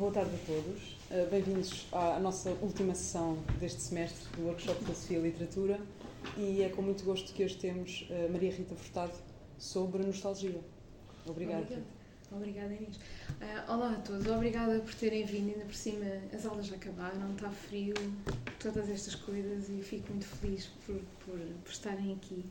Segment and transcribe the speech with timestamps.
[0.00, 0.96] boa tarde a todos.
[1.10, 5.80] Uh, Bem-vindos à nossa última sessão deste semestre do Workshop de Filosofia e Literatura
[6.38, 9.12] e é com muito gosto que hoje temos uh, Maria Rita Furtado
[9.58, 10.58] sobre nostalgia.
[11.26, 11.64] Obrigada.
[11.64, 11.84] Obrigada,
[12.32, 12.96] Obrigada Inês.
[12.96, 15.50] Uh, olá a todos, obrigada por terem vindo.
[15.50, 17.92] Ainda por cima, as aulas já acabaram, está frio,
[18.58, 20.96] todas estas coisas e fico muito feliz por,
[21.26, 22.46] por, por estarem aqui.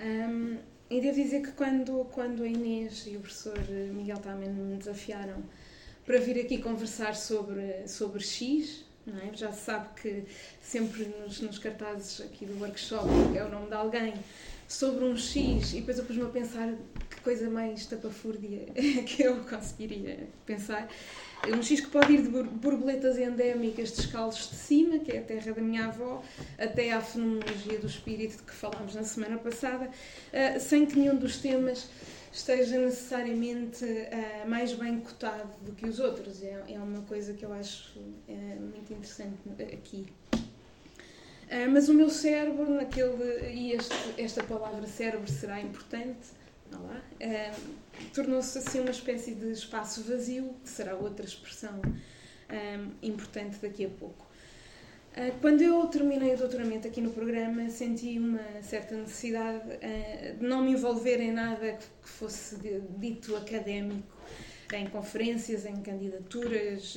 [0.00, 0.56] Um,
[0.88, 3.58] e devo dizer que quando, quando a Inês e o professor
[3.92, 5.42] Miguel também me desafiaram
[6.10, 9.32] para vir aqui conversar sobre, sobre X, é?
[9.32, 10.24] já se sabe que
[10.60, 14.14] sempre nos, nos cartazes aqui do workshop é o nome de alguém,
[14.66, 16.74] sobre um X, e depois eu pus-me a pensar
[17.08, 18.66] que coisa mais tapafúrdia
[19.06, 20.88] que eu conseguiria pensar.
[21.46, 25.22] Um X que pode ir de borboletas endémicas de escalos de cima, que é a
[25.22, 26.24] terra da minha avó,
[26.58, 29.88] até à fenomenologia do espírito de que falámos na semana passada,
[30.32, 31.88] eh, sem que nenhum dos temas
[32.32, 36.42] esteja necessariamente uh, mais bem cotado do que os outros.
[36.42, 39.36] É, é uma coisa que eu acho uh, muito interessante
[39.72, 40.06] aqui.
[40.34, 46.40] Uh, mas o meu cérebro, naquele, e este, esta palavra cérebro será importante,
[48.14, 51.82] tornou-se assim uma espécie de espaço vazio, que será outra expressão
[53.02, 54.29] importante daqui a pouco.
[55.16, 60.46] Ah, quando eu terminei o doutoramento aqui no programa, senti uma certa necessidade ah, de
[60.46, 61.72] não me envolver em nada
[62.02, 62.56] que fosse
[62.98, 64.06] dito académico,
[64.72, 66.96] em conferências, em candidaturas,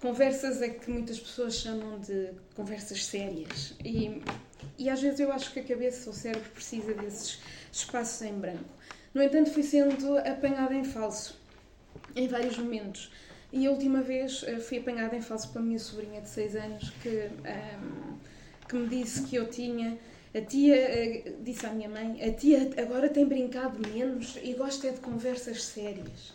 [0.00, 3.74] conversas a que muitas pessoas chamam de conversas sérias.
[3.84, 4.20] E,
[4.76, 7.40] e às vezes eu acho que a cabeça ou o cérebro precisa desses
[7.70, 8.64] espaços em branco.
[9.14, 11.40] No entanto, fui sendo apanhada em falso
[12.16, 13.12] em vários momentos.
[13.52, 16.90] E a última vez uh, fui apanhada em falso pela minha sobrinha de 6 anos
[17.02, 18.18] que, um, ehm,
[18.66, 19.98] que me disse que eu tinha.
[20.34, 24.88] A tia uh, disse à minha mãe: a tia agora tem brincado menos e gosta
[24.88, 26.34] é de conversas sérias.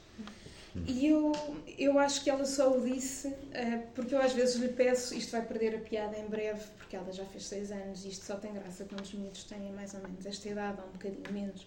[0.85, 1.31] E eu,
[1.77, 5.31] eu acho que ela só o disse uh, porque eu às vezes lhe peço, isto
[5.31, 8.35] vai perder a piada em breve, porque ela já fez 6 anos e isto só
[8.35, 11.65] tem graça quando os miúdos têm mais ou menos esta idade, ou um bocadinho menos.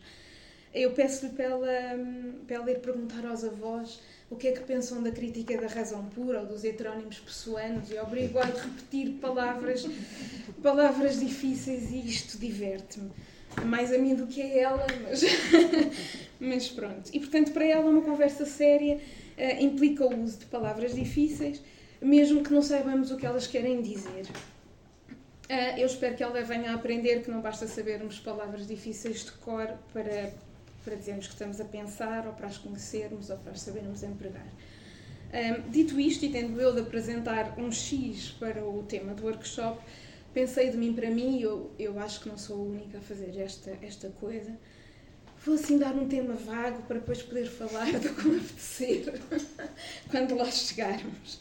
[0.72, 1.50] Eu peço-lhe para
[2.47, 4.00] para ela ir perguntar aos avós
[4.31, 7.98] o que é que pensam da crítica da razão pura ou dos heterónimos pessoanos e
[7.98, 9.84] obrigo-a a repetir palavras,
[10.62, 13.10] palavras difíceis e isto diverte-me.
[13.66, 15.22] Mais a mim do que a ela, mas,
[16.38, 17.10] mas pronto.
[17.12, 21.60] E portanto, para ela, uma conversa séria uh, implica o uso de palavras difíceis,
[22.00, 24.26] mesmo que não saibamos o que elas querem dizer.
[25.50, 29.32] Uh, eu espero que ela venha a aprender que não basta sabermos palavras difíceis de
[29.32, 30.32] cor para
[30.84, 34.48] para dizermos que estamos a pensar, ou para as conhecermos, ou para as sabermos empregar.
[35.32, 39.80] Um, dito isto, e tendo eu de apresentar um X para o tema do workshop,
[40.34, 43.38] pensei de mim para mim, eu, eu acho que não sou a única a fazer
[43.38, 44.58] esta, esta coisa,
[45.44, 49.20] vou assim dar um tema vago para depois poder falar do que me apetecer
[50.10, 51.41] quando lá chegarmos.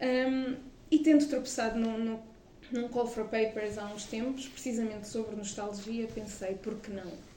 [0.00, 0.56] Um,
[0.90, 2.18] e tendo tropeçado num,
[2.72, 7.27] num Call for Papers há uns tempos, precisamente sobre nostalgia, pensei, por que não?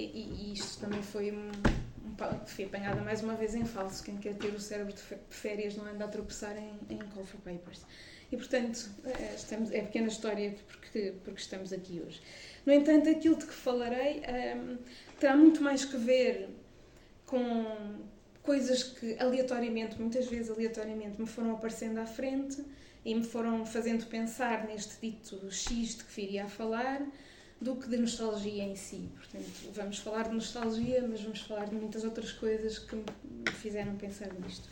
[0.00, 4.02] E, e isto também foi um, um, fui apanhada mais uma vez em falso.
[4.02, 7.40] Quem quer ter o cérebro de férias não anda a tropeçar em, em call for
[7.40, 7.84] papers.
[8.32, 12.20] E portanto, é, estamos, é pequena história porque, porque estamos aqui hoje.
[12.64, 14.22] No entanto, aquilo de que falarei
[14.56, 14.78] um,
[15.18, 16.48] terá muito mais que ver
[17.26, 17.98] com
[18.42, 22.64] coisas que aleatoriamente, muitas vezes aleatoriamente, me foram aparecendo à frente
[23.04, 27.02] e me foram fazendo pensar neste dito X de que viria a falar
[27.60, 29.08] do que de nostalgia em si.
[29.14, 33.04] Portanto, vamos falar de nostalgia, mas vamos falar de muitas outras coisas que me
[33.60, 34.68] fizeram pensar nisto.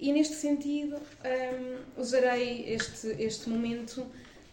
[0.00, 4.06] E neste sentido, um, usarei este, este momento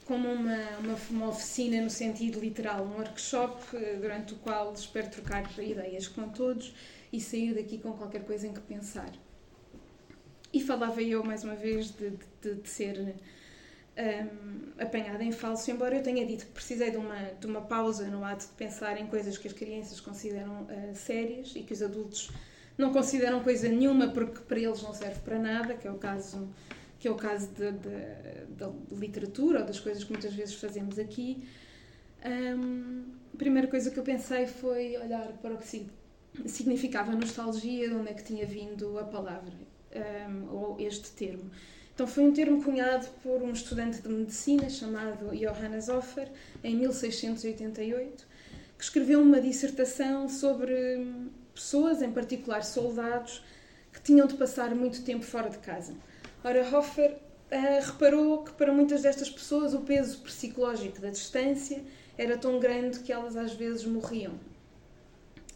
[0.05, 5.09] como uma, uma, uma, oficina no sentido literal, um workshop eh, durante o qual espero
[5.09, 6.75] trocar ideias com todos
[7.11, 9.11] e sair daqui com qualquer coisa em que pensar.
[10.53, 12.11] E falava eu, mais uma vez, de,
[12.41, 13.15] de, de ser
[13.97, 18.07] um, apanhada em falso, embora eu tenha dito que precisei de uma, de uma pausa
[18.07, 21.81] no ato de pensar em coisas que as crianças consideram uh, sérias e que os
[21.81, 22.31] adultos
[22.77, 26.49] não consideram coisa nenhuma porque para eles não serve para nada, que é o caso
[26.99, 27.49] que é o caso
[28.57, 31.47] da literatura ou das coisas que muitas vezes fazemos aqui.
[32.25, 33.03] Um,
[33.33, 35.87] a primeira coisa que eu pensei foi olhar para o que
[36.47, 39.53] significava nostalgia, de onde é que tinha vindo a palavra
[40.29, 41.51] um, ou este termo.
[41.95, 46.27] Então foi um termo cunhado por um estudante de medicina chamado Johannes Hofer
[46.61, 48.27] em 1688,
[48.77, 51.07] que escreveu uma dissertação sobre
[51.53, 53.41] pessoas, em particular soldados,
[53.93, 55.93] que tinham de passar muito tempo fora de casa.
[56.43, 61.81] Ora, Hofer uh, reparou que para muitas destas pessoas o peso psicológico da distância
[62.17, 64.33] era tão grande que elas às vezes morriam.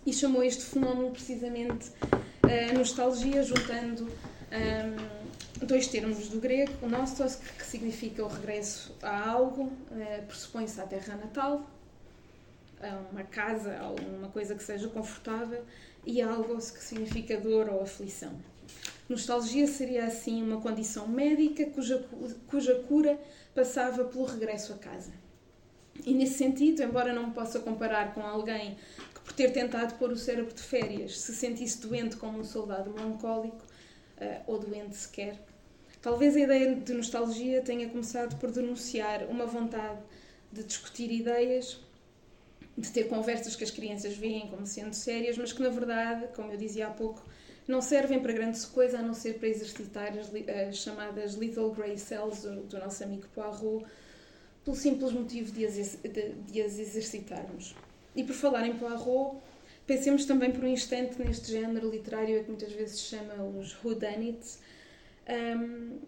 [0.06, 5.19] E chamou este fenómeno precisamente uh, nostalgia, juntando um,
[5.66, 10.86] dois termos do grego, o nostos, que significa o regresso a algo, uh, pressupõe-se à
[10.86, 11.70] terra natal,
[12.82, 15.64] a uma casa, a uma coisa que seja confortável,
[16.06, 18.34] e algos, que significa dor ou aflição.
[19.08, 22.06] Nostalgia seria assim uma condição médica cuja,
[22.48, 23.20] cuja cura
[23.54, 25.12] passava pelo regresso a casa.
[26.06, 28.78] E nesse sentido, embora não me possa comparar com alguém
[29.14, 32.92] que, por ter tentado pôr o cérebro de férias, se sentisse doente como um soldado
[32.94, 35.49] melancólico, uh, ou doente sequer,
[36.02, 40.00] talvez a ideia de nostalgia tenha começado por denunciar uma vontade
[40.52, 41.80] de discutir ideias,
[42.78, 46.52] de ter conversas que as crianças veem como sendo sérias, mas que na verdade, como
[46.52, 47.24] eu dizia há pouco,
[47.68, 50.32] não servem para grande coisa a não ser para exercitar as,
[50.68, 53.86] as chamadas little grey cells do, do, nosso amigo Poirot,
[54.66, 57.76] pelo simples motivo de as, de, de as exercitarmos.
[58.16, 59.38] E por falar em Poirot,
[59.86, 64.60] pensemos também por um instante neste género literário que muitas vezes chama os whodunits,
[65.30, 66.00] um,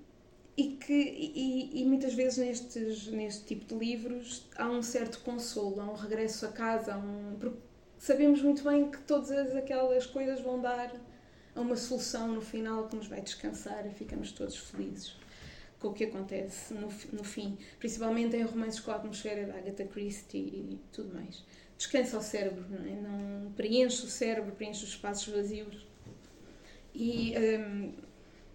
[0.58, 5.80] e que e, e, muitas vezes nestes neste tipo de livros há um certo consolo,
[5.80, 7.38] há um regresso a casa, um,
[7.98, 10.94] sabemos muito bem que todas aquelas coisas vão dar
[11.56, 15.16] a uma solução no final que nos vai descansar e ficamos todos felizes
[15.80, 19.84] com o que acontece no, no fim, principalmente em romances com a atmosfera da Agatha
[19.86, 21.44] Christie e tudo mais.
[21.76, 23.02] Descansa o cérebro, não, é?
[23.02, 25.88] não preenche o cérebro, preenche os espaços vazios
[26.94, 27.94] e um,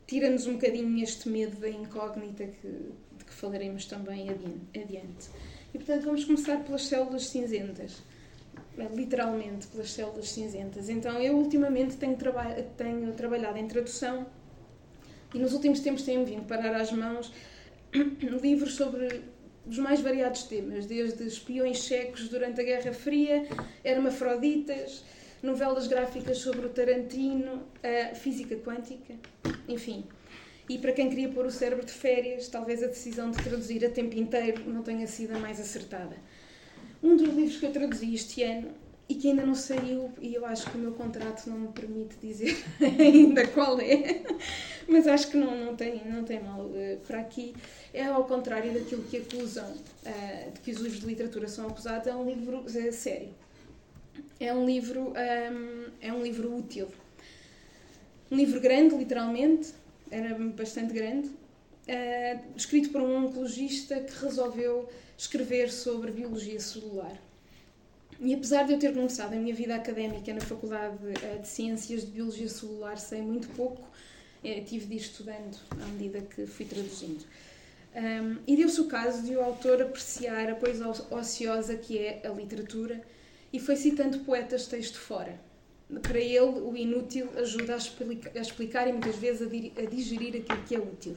[0.06, 5.28] tira-nos um bocadinho este medo da incógnita que, de que falaremos também adiante.
[5.74, 8.02] E portanto vamos começar pelas células cinzentas
[8.94, 10.88] literalmente pelas células cinzentas.
[10.88, 12.44] Então, eu ultimamente tenho, traba
[12.76, 14.26] tenho trabalhado em tradução
[15.34, 17.32] e nos últimos tempos tenho vindo parar às mãos
[18.42, 19.22] livros sobre
[19.66, 23.46] os mais variados temas, desde espiões checos durante a Guerra Fria,
[23.82, 25.04] hermafroditas,
[25.46, 27.62] novelas gráficas sobre o Tarantino,
[28.14, 29.14] física quântica,
[29.68, 30.04] enfim.
[30.68, 33.90] E para quem queria pôr o cérebro de férias, talvez a decisão de traduzir a
[33.90, 36.16] tempo inteiro não tenha sido a mais acertada.
[37.02, 38.70] Um dos livros que eu traduzi este ano
[39.08, 42.16] e que ainda não saiu, e eu acho que o meu contrato não me permite
[42.20, 44.22] dizer ainda qual é,
[44.88, 47.54] mas acho que não, não, tem, não tem mal uh, para aqui.
[47.94, 52.08] É ao contrário daquilo que acusam, uh, de que os livros de literatura são acusados,
[52.08, 53.28] é um livro uh, sério.
[54.38, 56.88] É um livro, um, é um livro útil.
[58.30, 59.72] Um livro grande, literalmente,
[60.10, 61.30] era bastante grande,
[62.56, 67.16] escrito por um oncologista que resolveu escrever sobre biologia celular.
[68.20, 70.96] E apesar de eu ter começado a minha vida académica na Faculdade
[71.40, 73.86] de Ciências de Biologia Celular, sei muito pouco,
[74.42, 77.24] eh, tive de ir estudando à medida que fui traduzindo.
[77.94, 82.30] Um, e deu-se o caso de o autor apreciar a coisa ociosa que é a
[82.30, 83.02] literatura
[83.52, 85.38] e foi citando poetas texto fora.
[86.02, 90.34] Para ele, o inútil ajuda a, explica, a explicar e muitas vezes a, a, digerir
[90.34, 91.16] aquilo que é útil.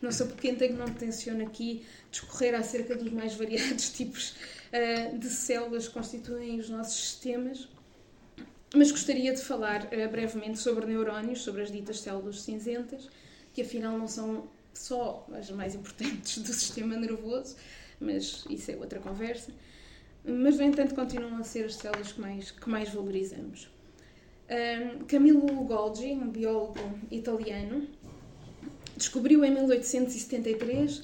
[0.00, 4.34] Não sei porque tenho não tenciono aqui discorrer acerca dos mais variados tipos
[4.72, 7.68] uh, de células que constituem os nossos sistemas,
[8.74, 13.10] mas gostaria de falar uh, brevemente sobre neurónios, sobre as ditas células cinzentas,
[13.52, 17.56] que afinal não são só as mais importantes do sistema nervoso,
[18.00, 19.52] mas isso é outra conversa
[20.26, 23.70] mas no entanto continuam a ser as células que mais, que mais valorizamos.
[24.50, 26.80] Um, Camillo Golgi, um biólogo
[27.10, 27.86] italiano,
[28.96, 31.02] descobriu em 1873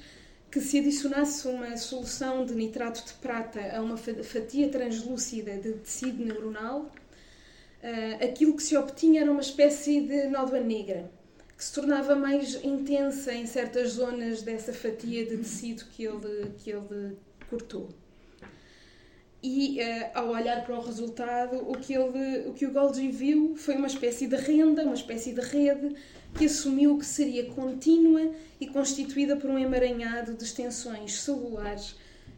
[0.50, 6.24] que se adicionasse uma solução de nitrato de prata a uma fatia translúcida de tecido
[6.24, 11.10] neuronal, uh, aquilo que se obtinha era uma espécie de nódoa negra,
[11.56, 16.70] que se tornava mais intensa em certas zonas dessa fatia de tecido que ele, que
[16.70, 17.16] ele
[17.48, 17.88] cortou
[19.42, 23.56] e uh, ao olhar para o resultado, o que, ele, o que o Golgi viu
[23.56, 25.96] foi uma espécie de renda, uma espécie de rede
[26.34, 31.96] que assumiu que seria contínua e constituída por um emaranhado de extensões celulares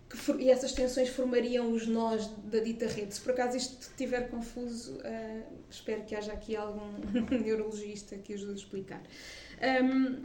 [0.09, 3.15] que e essas extensões formariam os nós da dita rede.
[3.15, 6.93] Se por acaso isto estiver confuso, uh, espero que haja aqui algum
[7.31, 9.03] neurologista que ajude a explicar.
[9.83, 10.23] Um,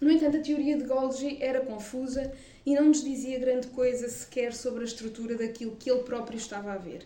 [0.00, 2.32] no entanto, a teoria de Golgi era confusa
[2.66, 6.72] e não nos dizia grande coisa sequer sobre a estrutura daquilo que ele próprio estava
[6.72, 7.04] a ver.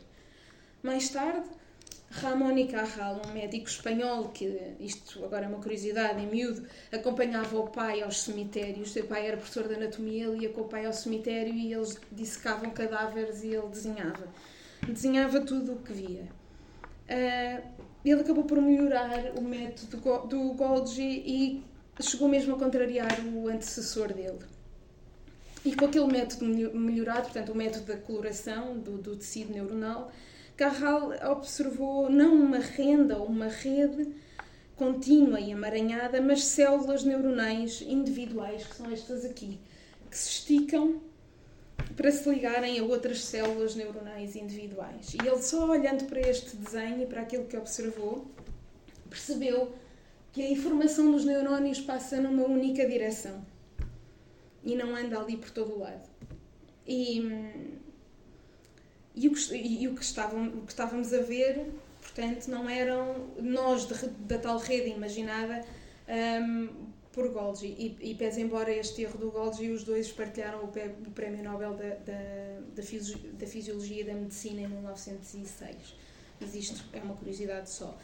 [0.83, 1.49] Mais tarde,
[2.11, 7.59] Ramón y Carral, um médico espanhol que, isto agora é uma curiosidade, em miúdo, acompanhava
[7.59, 8.93] o pai aos cemitérios.
[8.93, 12.01] Seu pai era professor de anatomia, ele ia com o pai ao cemitério e eles
[12.11, 14.27] dissecavam cadáveres e ele desenhava.
[14.87, 16.29] Desenhava tudo o que via.
[17.11, 17.63] Uh,
[18.05, 21.65] ele acabou por melhorar o método do Golgi e
[22.01, 24.39] chegou mesmo a contrariar o antecessor dele.
[25.65, 30.11] E com aquele método melhorado, portanto, o método da coloração do, do tecido neuronal,
[30.57, 34.13] Carral observou não uma renda ou uma rede
[34.77, 39.59] contínua e amaranhada, mas células neuronais individuais, que são estas aqui,
[40.09, 41.01] que se esticam
[41.97, 45.15] para se ligarem a outras células neuronais individuais.
[45.15, 48.27] E ele só olhando para este desenho e para aquilo que observou,
[49.11, 49.73] percebeu
[50.33, 53.45] que a informação dos neurónios passa numa única direção
[54.63, 56.09] e não anda ali por todo o lado.
[56.87, 57.19] E,
[59.15, 60.05] e, o, que, e o, que
[60.57, 61.67] o que estávamos a ver,
[62.01, 65.65] portanto, não eram nós de, da tal rede imaginada
[66.09, 67.67] um, por Golgi.
[67.67, 71.89] E, e pese embora este erro do Golgi, os dois partilharam o, Prémio Nobel da,
[71.89, 75.97] da, da, Fisiologia, da Fisiologia e da Medicina em 1906.
[76.41, 77.99] Mas isto é uma curiosidade só.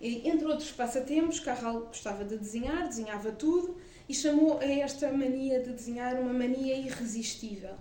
[0.00, 3.76] E, entre outros passatempos, Carral gostava de desenhar, desenhava tudo
[4.08, 7.74] e chamou a esta mania de desenhar uma mania irresistível.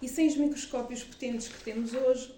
[0.00, 2.34] E sem os microscópios potentes que temos hoje,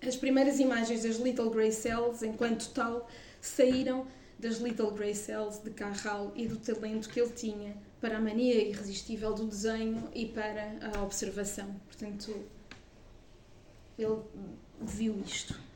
[0.00, 3.08] as primeiras imagens das Little Grey Cells, enquanto tal,
[3.40, 4.06] saíram
[4.38, 8.54] das Little Grey Cells de Carral e do talento que ele tinha para a mania
[8.54, 11.74] irresistível do desenho e para a observação.
[11.86, 12.32] Portanto,
[13.98, 14.22] ele
[14.80, 15.67] viu isto.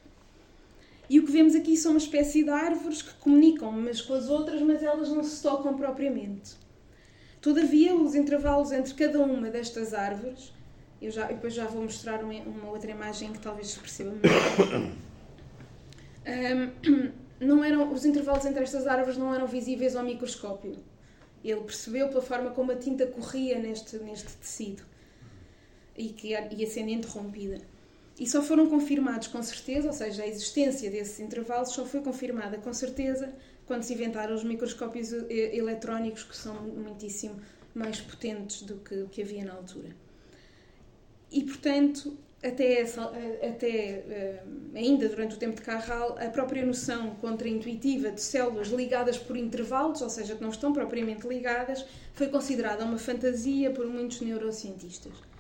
[1.13, 4.31] E o que vemos aqui são uma espécie de árvores que comunicam umas com as
[4.31, 6.55] outras, mas elas não se tocam propriamente.
[7.39, 10.55] Todavia, os intervalos entre cada uma destas árvores,
[11.03, 14.91] eu já, depois já vou mostrar uma, uma outra imagem que talvez se perceba melhor.
[17.39, 20.79] Não eram, os intervalos entre estas árvores não eram visíveis ao microscópio.
[21.45, 24.85] Ele percebeu pela forma como a tinta corria neste, neste tecido
[25.97, 27.72] e que ia sendo interrompida
[28.19, 32.59] e só foram confirmados com certeza, ou seja, a existência desses intervalos só foi confirmada
[32.59, 33.33] com certeza
[33.67, 37.41] quando se inventaram os microscópios eletrónicos que são muitíssimo
[37.75, 39.97] mais potentes do que o que havia na altura.
[41.31, 44.43] E, portanto, até, essa, até eh,
[44.75, 50.03] ainda durante o tempo de Carral, a própria noção contraintuitiva de células ligadas por intervalos,
[50.03, 55.32] ou seja, que não estão propriamente ligadas, foi considerada uma fantasia por muitos neurocientistas.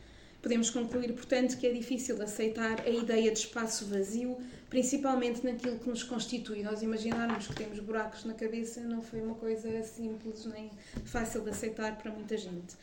[0.42, 4.36] Podemos concluir, portanto, que é difícil aceitar a ideia de espaço vazio,
[4.68, 6.64] principalmente naquilo que nos constitui.
[6.64, 10.68] Nós imaginarmos que temos buracos na cabeça não foi uma coisa simples nem
[11.04, 12.74] fácil de aceitar para muita gente.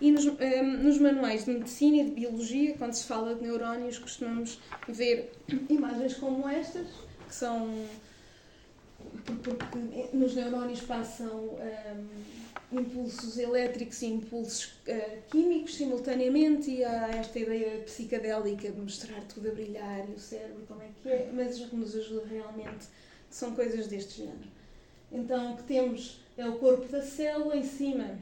[0.00, 3.42] E nos, um, ehm, nos, manuais de medicina e de biologia, quando se fala de
[3.42, 5.32] neurónios, costumamos ver
[5.68, 6.86] imagens como estas,
[7.28, 7.84] que são.
[9.42, 11.28] porque nos neurónios passam.
[11.28, 12.41] Um, ehm,
[12.72, 19.48] impulsos elétricos e impulsos uh, químicos simultaneamente e há esta ideia psicadélica de mostrar tudo
[19.48, 22.86] a brilhar e o cérebro como é que é, mas o que nos ajuda realmente
[23.30, 24.50] são coisas deste género.
[25.10, 28.18] Então, o que temos é o corpo da célula em cima.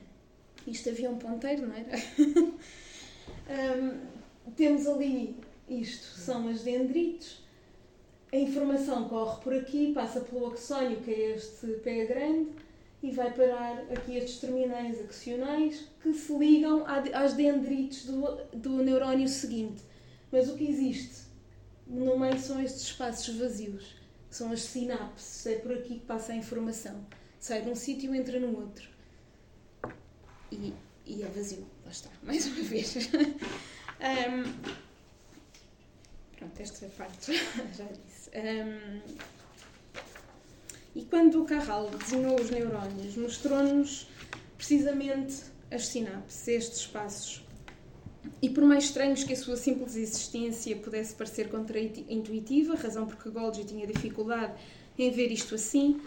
[0.67, 1.97] Isto havia um ponteiro, não era?
[3.79, 5.37] um, temos ali,
[5.69, 7.41] isto são as dendrites.
[8.33, 12.51] A informação corre por aqui, passa pelo axónio, que é este pé grande
[13.03, 19.29] e vai parar aqui estes terminais axionais que se ligam às dendrites do, do neurónio
[19.29, 19.83] seguinte.
[20.31, 21.23] Mas o que existe
[21.87, 23.97] no meio são estes espaços vazios,
[24.31, 27.05] são as sinapses, é por aqui que passa a informação.
[27.41, 28.89] Sai de um sítio e entra no outro.
[30.53, 30.75] E,
[31.07, 32.97] e é vazio, lá está, mais uma vez.
[32.97, 34.43] um,
[36.37, 37.33] pronto, esta parte
[37.77, 38.31] já disse.
[38.37, 39.40] Um,
[40.95, 44.09] e quando o Carral desenhou os neurónios, mostrou-nos
[44.57, 47.45] precisamente as sinapses, estes espaços.
[48.43, 53.65] E por mais estranhos que a sua simples existência pudesse parecer contra-intuitiva, razão porque Golgi
[53.65, 54.55] tinha dificuldade
[54.99, 56.01] em ver isto assim,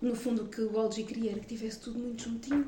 [0.00, 2.66] no fundo o que Golgi queria era que tivesse tudo muito juntinho,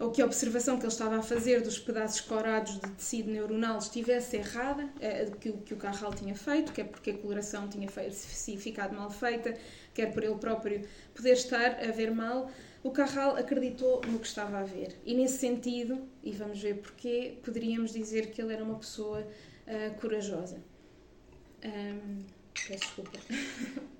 [0.00, 3.78] ou que a observação que ele estava a fazer dos pedaços corados de tecido neuronal
[3.78, 7.86] estivesse errada, eh, que, que o Carral tinha feito, que é porque a coloração tinha
[7.86, 9.54] ficado mal feita,
[9.92, 12.50] quer por ele próprio poder estar a ver mal,
[12.82, 14.96] o Carral acreditou no que estava a ver.
[15.04, 20.00] E nesse sentido, e vamos ver porquê, poderíamos dizer que ele era uma pessoa uh,
[20.00, 20.62] corajosa.
[21.62, 22.24] Um,
[22.66, 23.18] peço desculpa.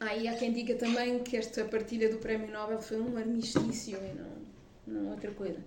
[0.00, 4.14] E há quem diga também que esta partilha do Prémio Nobel foi um armistício e
[4.14, 5.58] não, não outra coisa.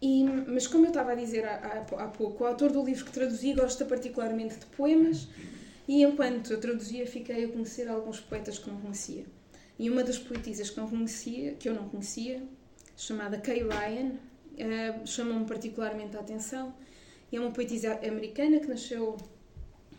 [0.00, 3.04] E, mas como eu estava a dizer há, há, há, pouco, o autor do livro
[3.04, 5.26] que traduzi gosta particularmente de poemas
[5.88, 9.24] e enquanto eu traduzia fiquei a conhecer alguns poetas que não conhecia.
[9.78, 12.42] E uma das poetisas que, não conhecia, que eu não conhecia,
[12.96, 16.74] chamada Kay Ryan, uh, chamou-me particularmente a atenção.
[17.30, 19.16] E é uma poetisa americana que nasceu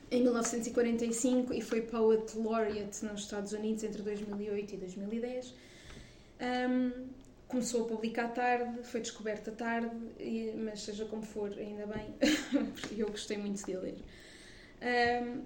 [0.10, 5.54] em 1945 e foi Poet Laureate nos Estados Unidos entre 2008 e 2010.
[6.40, 7.08] Um,
[7.48, 9.96] começou a publicar tarde, foi descoberta tarde,
[10.56, 12.14] mas seja como for, ainda bem,
[12.98, 13.98] eu gostei muito de ler.
[14.82, 15.42] Um,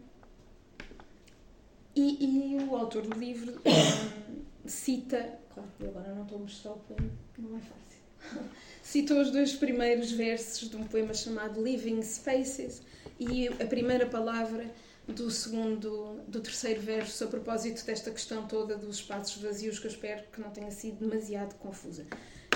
[1.95, 6.71] e, e, o autor do livro um, cita, claro que agora não estou a mostrar
[6.71, 8.49] o poema, não é fácil,
[8.81, 12.81] citou os dois primeiros versos de um poema chamado Living Spaces
[13.21, 14.65] e a primeira palavra
[15.07, 19.91] do segundo, do terceiro verso a propósito desta questão toda dos espaços vazios que eu
[19.91, 22.07] espero que não tenha sido demasiado confusa.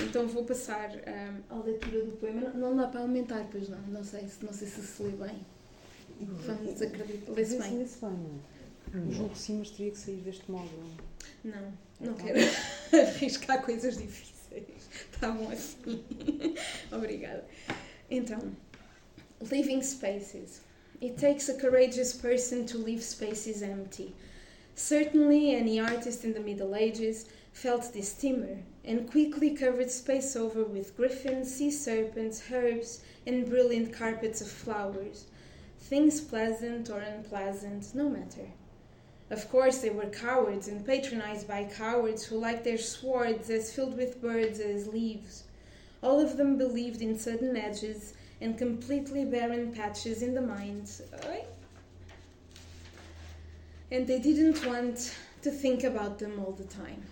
[0.02, 2.50] Então vou passar um, à leitura do poema.
[2.50, 3.80] Não, não dá para aumentar, pois não.
[3.84, 5.46] Não sei, não sei se se lê bem.
[6.20, 7.32] Vamos acreditar.
[7.32, 7.78] Lê-se bem.
[7.78, 8.42] Lê-se bem,
[8.94, 9.14] é?
[9.14, 10.70] Julgo que sim, mas teria que sair deste modo.
[11.44, 11.62] Não,
[12.00, 12.16] não então.
[12.16, 12.40] quero
[12.92, 14.90] arriscar coisas difíceis.
[15.14, 16.04] Está bom assim.
[16.92, 17.46] Obrigada.
[18.10, 18.40] Então,
[19.42, 20.62] living spaces.
[21.02, 24.14] It takes a courageous person to leave spaces empty.
[24.76, 30.64] Certainly, any artist in the Middle Ages felt this timor and quickly covered space over
[30.64, 35.26] with griffins, sea serpents, herbs, and brilliant carpets of flowers.
[35.80, 38.48] Things pleasant or unpleasant, no matter.
[39.30, 43.98] Of course, they were cowards and patronized by cowards who liked their swords as filled
[43.98, 45.44] with birds as leaves.
[46.04, 50.90] All of them believed in sudden edges and completely barren patches in the mind.
[53.92, 57.04] And they didn't want to think about them all the time.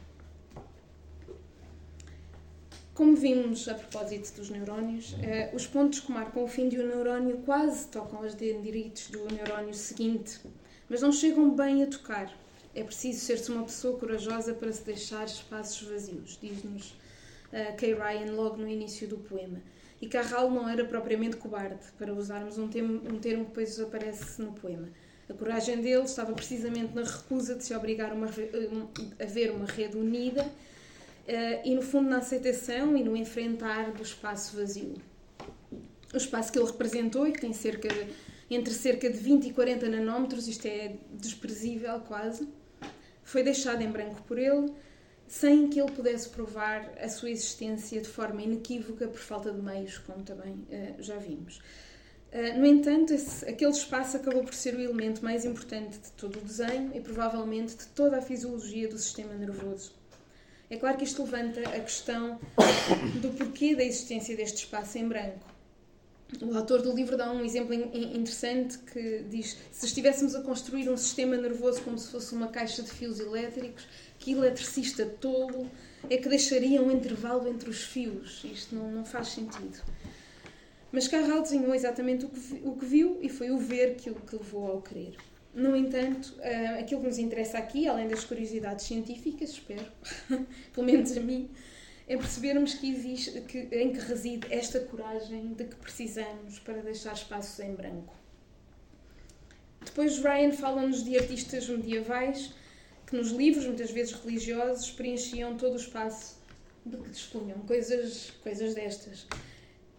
[2.94, 6.88] Como vimos a propósito dos neurónios, eh, os pontos que marcam o fim de um
[6.88, 10.40] neurónio quase tocam os dendritos do neurónio seguinte,
[10.88, 12.32] mas não chegam bem a tocar.
[12.76, 16.92] É preciso ser-se uma pessoa corajosa para se deixar espaços vazios, diz-nos
[17.52, 19.60] uh, Kay Ryan logo no início do poema.
[20.04, 24.42] E Carral não era propriamente cobarde, para usarmos um termo, um termo que depois aparece
[24.42, 24.90] no poema.
[25.30, 29.96] A coragem dele estava precisamente na recusa de se obrigar uma, a ver uma rede
[29.96, 34.96] unida uh, e, no fundo, na aceitação e no enfrentar do espaço vazio.
[36.14, 37.88] O espaço que ele representou e que tem cerca
[38.52, 42.46] entre cerca de 20 e 40 nanómetros, isto é desprezível quase,
[43.24, 44.70] foi deixado em branco por ele,
[45.28, 49.98] sem que ele pudesse provar a sua existência de forma inequívoca por falta de meios,
[50.00, 51.58] como também uh, já vimos.
[52.32, 56.38] Uh, no entanto, esse, aquele espaço acabou por ser o elemento mais importante de todo
[56.38, 59.92] o desenho e provavelmente de toda a fisiologia do sistema nervoso.
[60.70, 62.40] É claro que isto levanta a questão
[63.22, 65.54] do porquê da existência deste espaço em branco.
[66.42, 70.98] O autor do livro dá um exemplo interessante que diz: se estivéssemos a construir um
[70.98, 73.88] sistema nervoso como se fosse uma caixa de fios elétricos,
[74.24, 75.70] que eletricista tolo
[76.10, 78.42] é que deixaria um intervalo entre os fios?
[78.46, 79.84] Isto não, não faz sentido.
[80.94, 84.16] Mas Carral desenhou exatamente o que, o que viu e foi o ver que o
[84.16, 85.18] que levou ao querer.
[85.54, 89.86] No entanto, uh, aquilo que nos interessa aqui, além das curiosidades científicas, espero,
[90.72, 91.50] pelo menos a mim,
[92.08, 97.14] é percebermos que existe, que, em que reside esta coragem de que precisamos para deixar
[97.14, 98.14] espaços em branco.
[99.84, 102.54] Depois, Ryan fala-nos de artistas medievais
[103.14, 106.36] que, nos livros, muitas vezes religiosos, preenchiam todo o espaço
[106.84, 109.28] de que dispunham, coisas, coisas destas.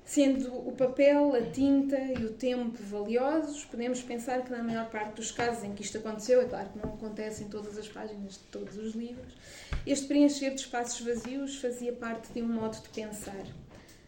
[0.05, 5.15] Sendo o papel, a tinta e o tempo valiosos, podemos pensar que, na maior parte
[5.15, 8.35] dos casos em que isto aconteceu, é claro que não acontece em todas as páginas
[8.35, 9.33] de todos os livros,
[9.87, 13.47] este preencher de espaços vazios fazia parte de um modo de pensar.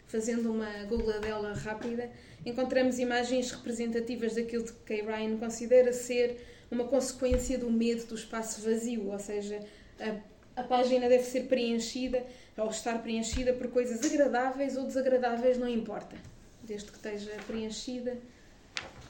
[0.08, 2.10] Fazendo uma googladela rápida,
[2.44, 8.62] encontramos imagens representativas daquilo que Kay Ryan considera ser uma consequência do medo do espaço
[8.62, 9.60] vazio, ou seja,
[10.00, 12.24] a, a página deve ser preenchida
[12.56, 16.16] ou estar preenchida por coisas agradáveis ou desagradáveis, não importa.
[16.62, 18.16] Desde que esteja preenchida,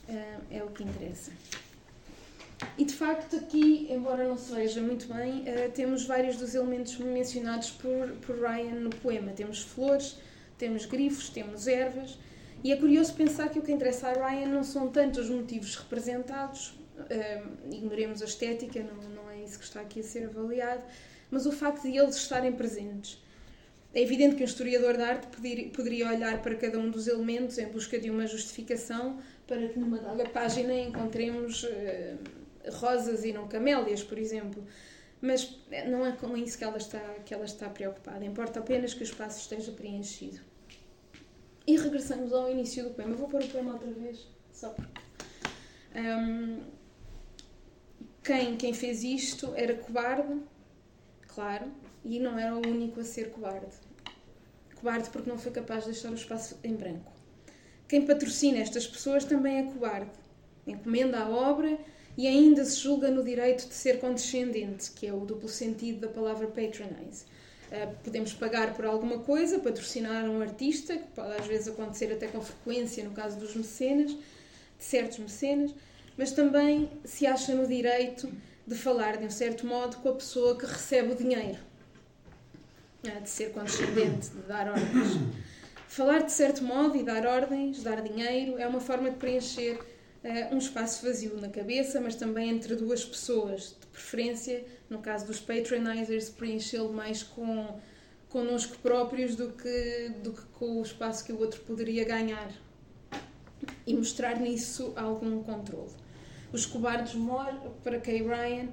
[0.09, 1.33] eh, é o que interessa.
[2.77, 6.97] E de facto, aqui, embora não se veja muito bem, eh, temos vários dos elementos
[6.99, 9.33] mencionados por, por Ryan no poema.
[9.33, 10.17] Temos flores,
[10.59, 12.19] temos grifos, temos ervas.
[12.65, 15.77] E é curioso pensar que o que interessa a Ryan não são tanto os motivos
[15.77, 16.75] representados,
[17.71, 20.83] ignoremos a estética, não, não é isso que está aqui a ser avaliado,
[21.31, 23.23] mas o facto de eles estarem presentes.
[23.95, 25.27] É evidente que um historiador de arte
[25.73, 29.99] poderia olhar para cada um dos elementos em busca de uma justificação para que numa
[29.99, 32.19] dada página encontremos uh,
[32.73, 34.67] rosas e não camélias, por exemplo.
[35.21, 38.23] Mas não é com isso que ela, está, que ela está preocupada.
[38.25, 40.41] Importa apenas que o espaço esteja preenchido.
[41.67, 43.15] E regressamos ao início do poema.
[43.15, 45.01] Vou pôr o poema outra vez, só porque.
[45.97, 46.61] Um,
[48.27, 50.41] quem, quem fez isto era cobarde,
[51.29, 51.73] claro,
[52.05, 53.77] e não era o único a ser cobarde.
[54.75, 57.13] Cobarde porque não foi capaz de deixar o espaço em branco.
[57.89, 60.11] Quem patrocina estas pessoas também é cobarde.
[60.67, 61.79] Encomenda a obra
[62.19, 66.09] e ainda se julga no direito de ser condescendente, que é o duplo sentido da
[66.09, 67.25] palavra patronize.
[67.71, 72.27] Uh, podemos pagar por alguma coisa, patrocinar um artista, que pode às vezes acontecer até
[72.27, 75.73] com frequência no caso dos mecenas, de certos mecenas,
[76.17, 78.31] mas também se acha no direito
[78.67, 81.59] de falar de um certo modo com a pessoa que recebe o dinheiro,
[83.23, 85.21] de ser condescendente, de dar ordens.
[85.87, 90.55] Falar de certo modo e dar ordens, dar dinheiro, é uma forma de preencher uh,
[90.55, 95.41] um espaço vazio na cabeça, mas também entre duas pessoas, de preferência, no caso dos
[95.41, 97.79] patronizers, preenchê-lo mais com
[98.29, 102.51] connosco próprios do que, do que com o espaço que o outro poderia ganhar
[103.87, 106.06] e mostrar nisso algum controle.
[106.57, 107.53] Os cobardes mor
[107.85, 108.69] para Kay Ryan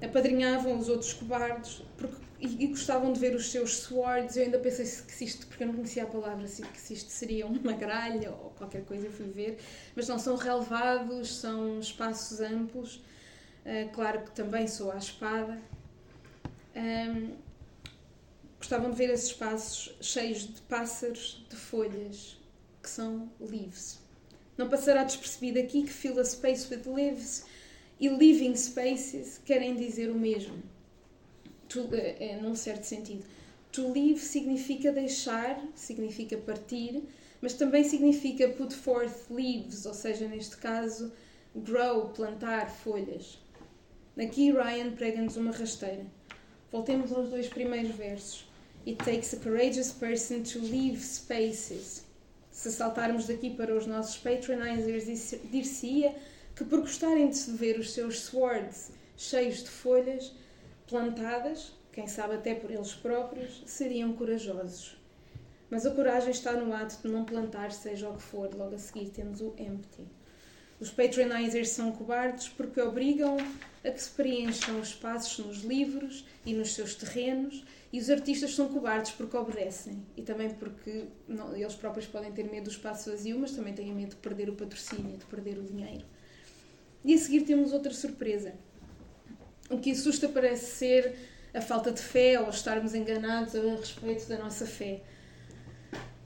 [0.00, 4.36] apadrinhavam os outros cobardes porque, e, e, gostavam de ver os seus swords.
[4.36, 7.10] Eu ainda pensei que se isto, porque eu não conhecia a palavra, que se isto
[7.10, 9.58] seria uma gralha ou qualquer coisa, fui ver.
[9.96, 13.02] Mas não são relevados, são espaços amplos.
[13.66, 15.60] Uh, claro que também sou à espada.
[16.76, 17.32] Um,
[18.58, 22.40] gostavam de ver esses espaços cheios de pássaros, de folhas,
[22.80, 24.03] que são leaves.
[24.56, 27.44] Não passará despercebido aqui que fill a space with leaves
[27.98, 30.62] e living spaces querem dizer o mesmo,
[31.68, 33.24] to, é, num certo sentido.
[33.72, 37.02] To live significa deixar, significa partir,
[37.40, 41.12] mas também significa put forth leaves, ou seja, neste caso,
[41.56, 43.40] grow, plantar folhas.
[44.16, 46.06] Aqui Ryan prega-nos uma rasteira.
[46.70, 48.46] Voltemos aos dois primeiros versos.
[48.86, 52.03] It takes a courageous person to leave spaces
[52.54, 55.06] se saltarmos daqui para os nossos patronizers,
[55.50, 56.14] dir-se-ia
[56.54, 60.32] que por gostarem de ver os seus swords cheios de folhas
[60.86, 64.96] plantadas, quem sabe até por eles próprios, seriam corajosos.
[65.68, 68.54] Mas a coragem está no ato de não plantar, seja o que for.
[68.54, 70.06] Logo a seguir temos o empty.
[70.78, 73.36] Os patronizers são cobardes porque obrigam
[73.84, 78.66] a que se preencham espaços nos livros e nos seus terrenos e os artistas são
[78.66, 83.38] cobardes porque obedecem e também porque não, eles próprios podem ter medo do espaço vazio,
[83.38, 86.04] mas também têm medo de perder o patrocínio, de perder o dinheiro.
[87.04, 88.52] E a seguir temos outra surpresa.
[89.70, 91.14] O que assusta parece ser
[91.54, 95.00] a falta de fé ou estarmos enganados a respeito da nossa fé.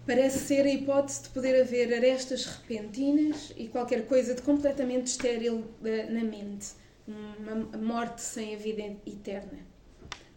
[0.07, 5.67] Parece ser a hipótese de poder haver arestas repentinas e qualquer coisa de completamente estéril
[5.85, 6.69] eh, na mente,
[7.07, 9.78] uma morte sem a vida eterna.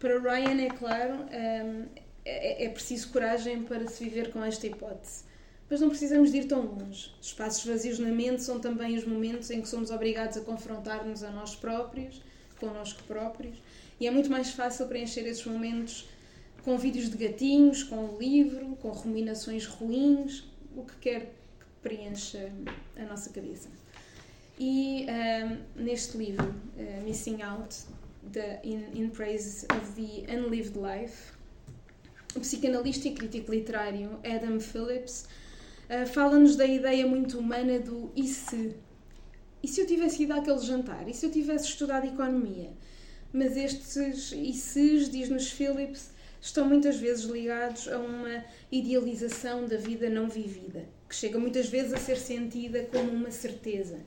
[0.02, 1.86] Para Ryan, é claro, um,
[2.26, 5.26] é, é preciso coragem para se viver com esta hipótese.
[5.70, 7.12] Mas não precisamos de ir tão longe.
[7.22, 11.24] Os espaços vazios na mente são também os momentos em que somos obrigados a confrontar-nos
[11.24, 12.20] a nós próprios,
[12.60, 13.62] connosco próprios,
[14.00, 16.10] e é muito mais fácil preencher esses momentos
[16.64, 20.44] com vídeos de gatinhos, com um livro, com ruminações ruins,
[20.76, 21.22] o que quer
[21.60, 22.52] que preencha
[22.98, 23.70] a nossa cabeça.
[24.60, 25.06] E
[25.78, 27.78] um, neste livro, uh, Missing Out,
[28.32, 31.34] the, in, in Praise of the Unlived Life,
[32.36, 35.28] o psicanalista e crítico literário Adam Phillips
[35.90, 38.76] uh, fala-nos da ideia muito humana do e se?
[39.62, 41.08] E se eu tivesse ido àquele jantar?
[41.08, 42.72] E se eu tivesse estudado economia?
[43.34, 50.10] Mas estes e se, diz-nos Phillips, estão muitas vezes ligados a uma idealização da vida
[50.10, 54.00] não vivida, que chega muitas vezes a ser sentida como uma certeza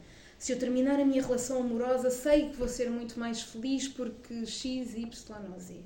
[0.44, 4.44] se eu terminar a minha relação amorosa, sei que vou ser muito mais feliz porque
[4.44, 5.08] X, Y
[5.50, 5.76] ou Z.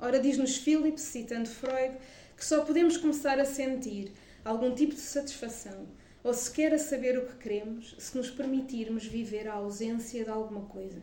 [0.00, 1.98] Ora, diz-nos Phillips, citando Freud,
[2.34, 5.86] que só podemos começar a sentir algum tipo de satisfação
[6.24, 10.62] ou sequer a saber o que queremos se nos permitirmos viver a ausência de alguma
[10.62, 11.02] coisa.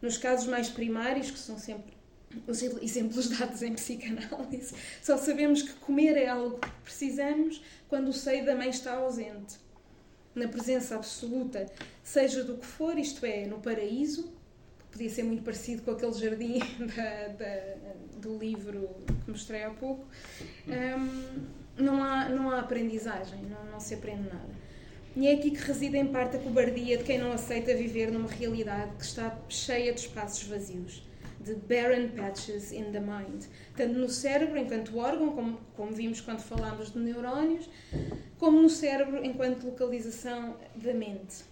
[0.00, 1.92] Nos casos mais primários, que são sempre
[2.46, 8.12] os exemplos dados em psicanálise, só sabemos que comer é algo que precisamos quando o
[8.12, 9.65] seio da mãe está ausente
[10.36, 11.66] na presença absoluta,
[12.04, 14.24] seja do que for, isto é, no paraíso,
[14.78, 16.58] que podia ser muito parecido com aquele jardim
[16.94, 17.74] da, da,
[18.20, 18.90] do livro
[19.24, 20.04] que mostrei há pouco,
[20.68, 24.66] um, não, há, não há aprendizagem, não, não se aprende nada.
[25.16, 28.28] E é aqui que reside em parte a cobardia de quem não aceita viver numa
[28.28, 31.05] realidade que está cheia de espaços vazios
[31.46, 33.44] de barren patches in the mind,
[33.76, 37.70] tanto no cérebro enquanto órgão, como, como vimos quando falámos de neurónios,
[38.36, 41.44] como no cérebro enquanto localização da mente.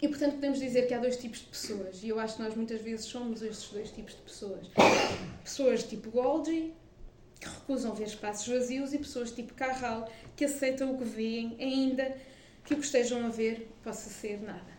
[0.00, 2.54] E portanto podemos dizer que há dois tipos de pessoas, e eu acho que nós
[2.54, 4.70] muitas vezes somos estes dois tipos de pessoas.
[5.42, 6.72] Pessoas tipo Golgi,
[7.40, 12.16] que recusam ver espaços vazios, e pessoas tipo Carral, que aceitam o que veem, ainda
[12.64, 14.69] que o que estejam a ver possa ser nada.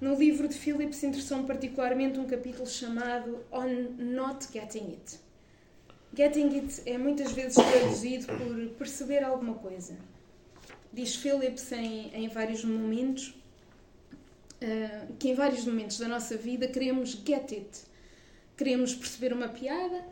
[0.00, 3.66] No livro de Phillips interessou-me particularmente um capítulo chamado On
[3.98, 5.18] Not Getting It.
[6.14, 9.96] Getting It é muitas vezes traduzido por perceber alguma coisa.
[10.92, 13.34] Diz Phillips em, em vários momentos
[14.62, 17.68] uh, que em vários momentos da nossa vida queremos get it.
[18.56, 20.04] Queremos perceber uma piada,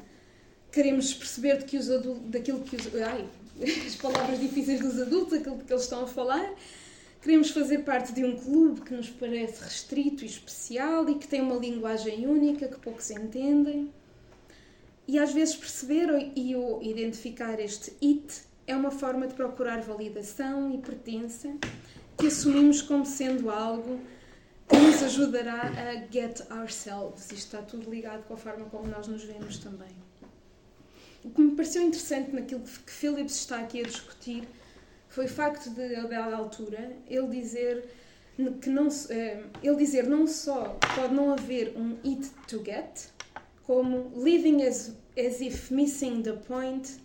[0.72, 2.92] queremos perceber de que os adultos, daquilo que os.
[2.96, 3.24] Ai,
[3.86, 6.52] as palavras difíceis dos adultos, aquilo que eles estão a falar
[7.26, 11.40] Queremos fazer parte de um clube que nos parece restrito e especial e que tem
[11.40, 13.92] uma linguagem única que poucos entendem.
[15.08, 16.54] E às vezes perceber e
[16.88, 21.52] identificar este it é uma forma de procurar validação e pertença
[22.16, 23.98] que assumimos como sendo algo
[24.68, 27.24] que nos ajudará a get ourselves.
[27.32, 29.90] Isto está tudo ligado com a forma como nós nos vemos também.
[31.24, 34.46] O que me pareceu interessante naquilo que Phillips está aqui a discutir
[35.16, 37.88] foi o facto de, a dada altura, ele dizer
[38.60, 43.08] que não, eh, ele dizer não só pode não haver um it to get,
[43.62, 46.98] como living as, as if missing the point,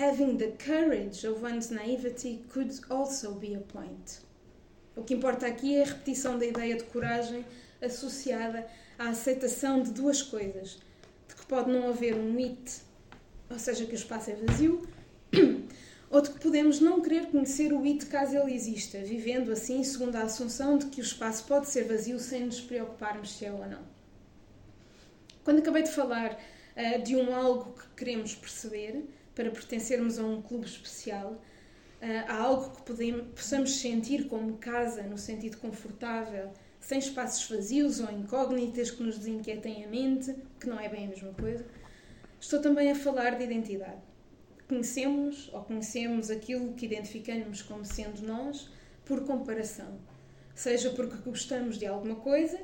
[0.00, 4.20] having the courage of one's naivety could also be a point.
[4.96, 7.44] O que importa aqui é a repetição da ideia de coragem
[7.82, 8.66] associada
[8.98, 10.78] à aceitação de duas coisas:
[11.28, 12.80] de que pode não haver um it,
[13.50, 14.88] ou seja, que o espaço é vazio,
[16.10, 20.16] ou de que podemos não querer conhecer o it caso ele exista, vivendo assim segundo
[20.16, 23.66] a assunção de que o espaço pode ser vazio sem nos preocuparmos se é ou
[23.66, 23.82] não.
[25.44, 30.40] Quando acabei de falar uh, de um algo que queremos perceber para pertencermos a um
[30.40, 36.98] clube especial, uh, há algo que podemos, possamos sentir como casa, no sentido confortável, sem
[36.98, 41.34] espaços vazios ou incógnitas que nos desinquietem a mente, que não é bem a mesma
[41.34, 41.66] coisa.
[42.40, 44.07] Estou também a falar de identidade
[44.68, 48.70] conhecemos ou conhecemos aquilo que identificamos como sendo nós
[49.04, 49.98] por comparação.
[50.54, 52.60] Seja porque gostamos de alguma coisa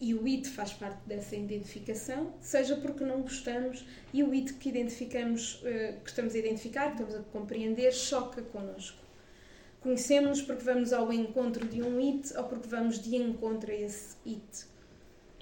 [0.00, 4.68] e o it faz parte dessa identificação, seja porque não gostamos e o it que
[4.68, 8.98] identificamos, uh, que estamos a identificar, que estamos a compreender, choca connosco.
[9.80, 14.16] Conhecemos porque vamos ao encontro de um it ou porque vamos de encontro a esse
[14.26, 14.66] it.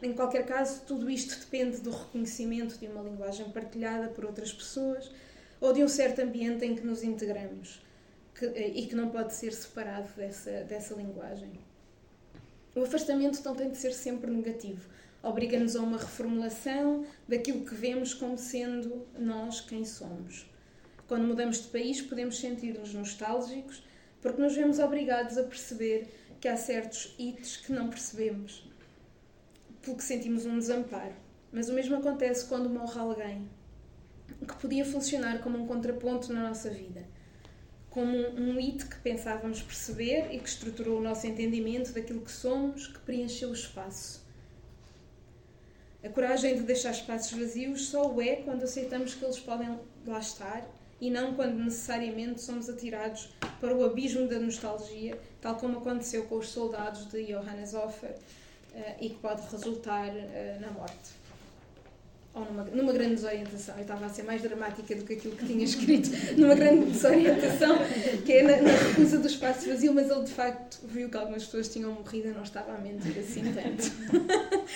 [0.02, 5.10] Em qualquer caso, tudo isto depende do reconhecimento de uma linguagem partilhada por outras pessoas
[5.62, 7.80] ou de um certo ambiente em que nos integramos
[8.34, 11.52] que, eh, e que não pode ser separado dessa, dessa linguagem.
[12.74, 14.90] O afastamento não tem de ser sempre negativo.
[15.22, 20.50] Obriga-nos a uma reformulação daquilo que vemos como sendo nós quem somos.
[21.06, 23.84] Quando mudamos de país, podemos sentir-nos nostálgicos
[24.20, 26.08] porque nos vemos obrigados a perceber
[26.40, 28.68] que há certos ites que não percebemos,
[29.80, 31.14] porque sentimos um desamparo.
[31.52, 33.48] Mas o mesmo acontece quando morre alguém
[34.46, 37.04] que podia funcionar como um contraponto na nossa vida,
[37.90, 42.86] como um it que pensávamos perceber e que estruturou o nosso entendimento daquilo que somos,
[42.86, 44.22] que preencheu o espaço.
[46.02, 50.18] A coragem de deixar espaços vazios só o é quando aceitamos que eles podem lá
[50.18, 50.66] estar
[51.00, 53.30] e não quando necessariamente somos atirados
[53.60, 58.16] para o abismo da nostalgia, tal como aconteceu com os soldados de Johannes Hofer
[58.74, 61.21] eh, e que pode resultar eh, na morte
[62.34, 63.74] ou numa, numa grande desorientação.
[63.76, 67.76] Eu estava a ser mais dramática do que aquilo que tinha escrito, numa grande desorientação,
[68.24, 71.44] que é na, na recusa do espaço vazio, mas ele de facto viu que algumas
[71.44, 73.92] pessoas tinham morrido e não estava a mentir assim tanto.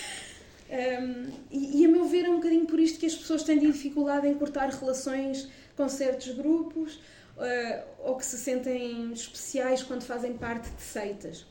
[0.69, 3.59] um, e, e, a meu ver é um bocadinho por isto que as pessoas têm
[3.59, 6.95] dificuldade em cortar relações com certos grupos
[7.37, 11.45] uh, ou que se sentem especiais quando fazem parte de seitas.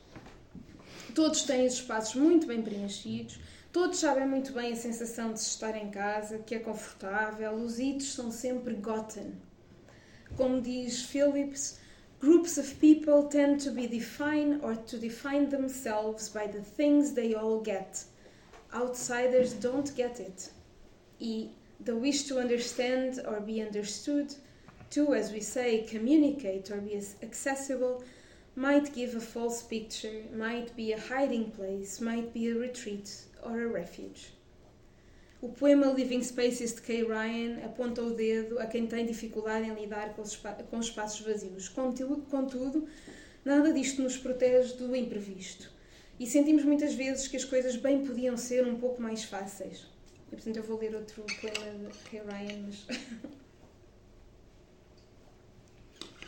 [1.13, 3.39] Todos têm os espaços muito bem preenchidos,
[3.79, 7.77] Todos sabem muito bem a sensação de se estar em casa, que é confortável, os
[7.77, 9.33] itos são sempre gotten.
[10.35, 11.79] Como diz Phillips,
[12.19, 17.35] groups of people tend to be defined or to define themselves by the things they
[17.35, 18.03] all get.
[18.73, 20.51] Outsiders don't get it.
[21.19, 24.33] E the wish to understand or be understood,
[24.89, 28.03] to, as we say, communicate or be accessible,
[28.55, 33.59] might give a false picture, might be a hiding place, might be a retreat, or
[33.59, 34.37] a refuge.
[35.39, 39.75] O poema Living Spaces de Kay Ryan aponta o dedo a quem tem dificuldade em
[39.75, 41.69] lidar com os, com os espaços vazios.
[41.69, 42.87] Contudo, contudo,
[43.45, 45.71] nada disto nos protege do imprevisto.
[46.19, 49.85] E sentimos muitas vezes que as coisas bem podiam ser um pouco mais fáceis.
[50.31, 52.87] E, portanto, eu vou ler outro poema de Kay Ryan, mas.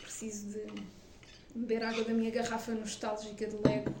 [0.00, 0.66] Preciso de
[1.52, 3.92] beber água da minha garrafa nostálgica de Lego.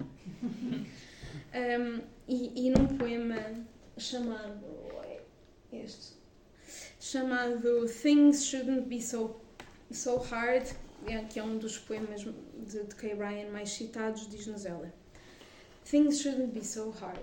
[1.52, 3.66] Um, e, e num poema
[3.98, 4.64] chamado.
[5.72, 6.14] Este.
[7.00, 9.40] Chamado Things Shouldn't Be So,
[9.90, 10.64] so Hard,
[11.06, 14.92] é, que é um dos poemas de, de Kay Ryan mais citados, diz-nos ela.
[15.84, 17.18] Things shouldn't be so hard.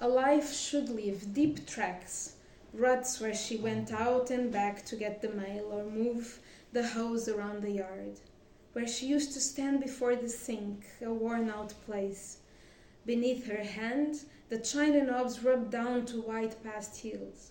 [0.00, 2.36] A life should leave deep tracks,
[2.72, 6.40] ruts where she went out and back to get the mail or move
[6.72, 8.18] the hose around the yard,
[8.72, 12.38] where she used to stand before the sink, a worn out place
[13.06, 17.50] Beneath her hand, the china knobs rubbed down to white past heels.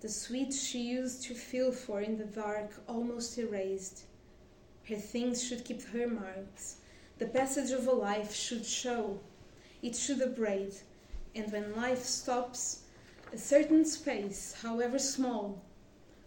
[0.00, 4.04] The sweets she used to feel for in the dark almost erased.
[4.88, 6.76] Her things should keep her marks,
[7.18, 9.20] The passage of a life should show,
[9.82, 10.74] it should abrade,
[11.34, 12.84] and when life stops,
[13.30, 15.62] a certain space, however small,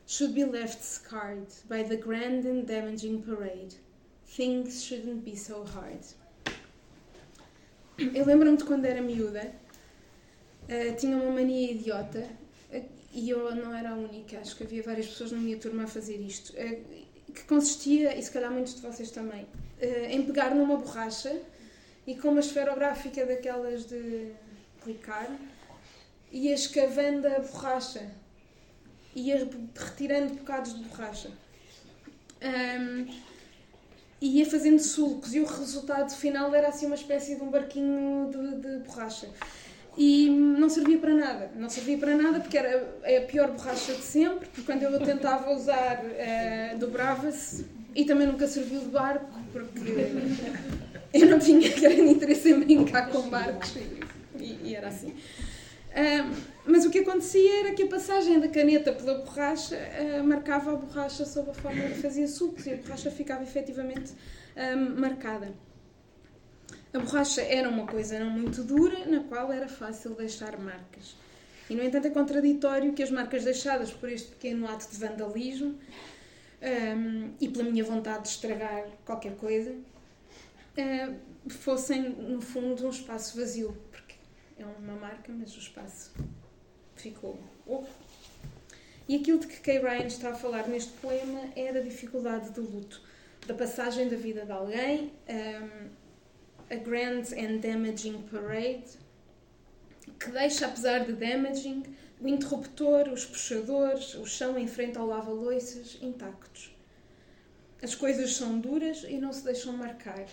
[0.05, 3.73] should be left scarred by the grand and damaging parade.
[4.27, 6.05] Things shouldn't be so hard.
[7.97, 9.53] Eu lembro-me de quando era miúda,
[10.63, 12.27] uh, tinha uma mania idiota
[12.71, 15.83] uh, e eu não era a única, acho que havia várias pessoas na minha turma
[15.83, 19.47] a fazer isto, uh, que consistia, e se calhar muitos de vocês também,
[20.09, 21.35] em pegar numa borracha
[22.05, 24.31] e com uma esferográfica daquelas de
[24.83, 25.29] clicar,
[26.31, 28.07] ia escavando a borracha,
[29.15, 31.31] ia retirando bocados de borracha.
[32.41, 33.32] Um,
[34.27, 38.61] ia fazendo sulcos e o resultado final era assim uma espécie de um barquinho de,
[38.61, 39.29] de borracha.
[39.97, 41.51] E não servia para nada.
[41.55, 45.51] Não servia para nada porque era a pior borracha de sempre, porque quando eu tentava
[45.51, 49.79] usar, uh, dobrava-se e também nunca serviu de barco, porque
[51.13, 53.75] eu não tinha grande interesse em brincar com barcos
[54.39, 55.09] e, e era assim.
[55.09, 60.71] Uh, mas o que acontecia era que a passagem da caneta pela borracha uh, marcava
[60.71, 65.53] a borracha sob a forma que fazia sucos e a borracha ficava efetivamente uh, marcada.
[66.93, 71.17] A borracha era uma coisa não muito dura, na qual era fácil deixar marcas.
[71.69, 75.77] E, no entanto, é contraditório que as marcas deixadas por este pequeno ato de vandalismo
[76.61, 83.37] um, e pela minha vontade de estragar qualquer coisa uh, fossem, no fundo, um espaço
[83.37, 83.75] vazio.
[83.91, 84.15] Porque
[84.57, 86.13] é uma marca, mas o espaço
[87.03, 87.37] ficou
[87.67, 87.89] oco.
[89.07, 92.61] E aquilo de que Kay Ryan está a falar neste poema é da dificuldade do
[92.61, 93.01] luto,
[93.45, 95.89] da passagem da vida de alguém, um,
[96.69, 98.97] a grand and damaging parade,
[100.17, 101.83] que deixa, apesar de damaging,
[102.21, 106.73] o interruptor, os puxadores, o chão em frente ao lava-loiças intactos.
[107.81, 110.25] As coisas são duras e não se deixam marcar,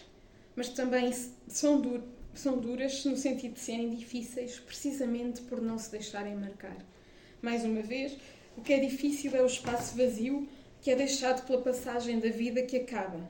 [0.54, 1.12] mas também
[1.48, 2.00] são, du
[2.34, 6.76] são duras no sentido de serem difíceis, precisamente por não se deixarem marcar.
[7.42, 8.16] Mais uma vez,
[8.56, 10.48] o que é difícil é o espaço vazio
[10.80, 13.20] que é deixado pela passagem da vida que acaba.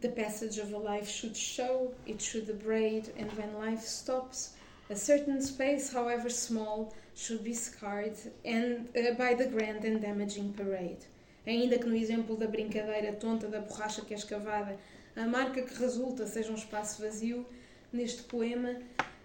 [0.00, 4.54] The passage of a life should show, it should abrade, and when life stops,
[4.88, 10.52] a certain space, however small, should be scarred and, uh, by the grand and damaging
[10.52, 11.06] parade.
[11.46, 14.78] Ainda que no exemplo da brincadeira tonta da borracha que é escavada,
[15.14, 17.46] a marca que resulta seja um espaço vazio,
[17.92, 18.76] neste poema,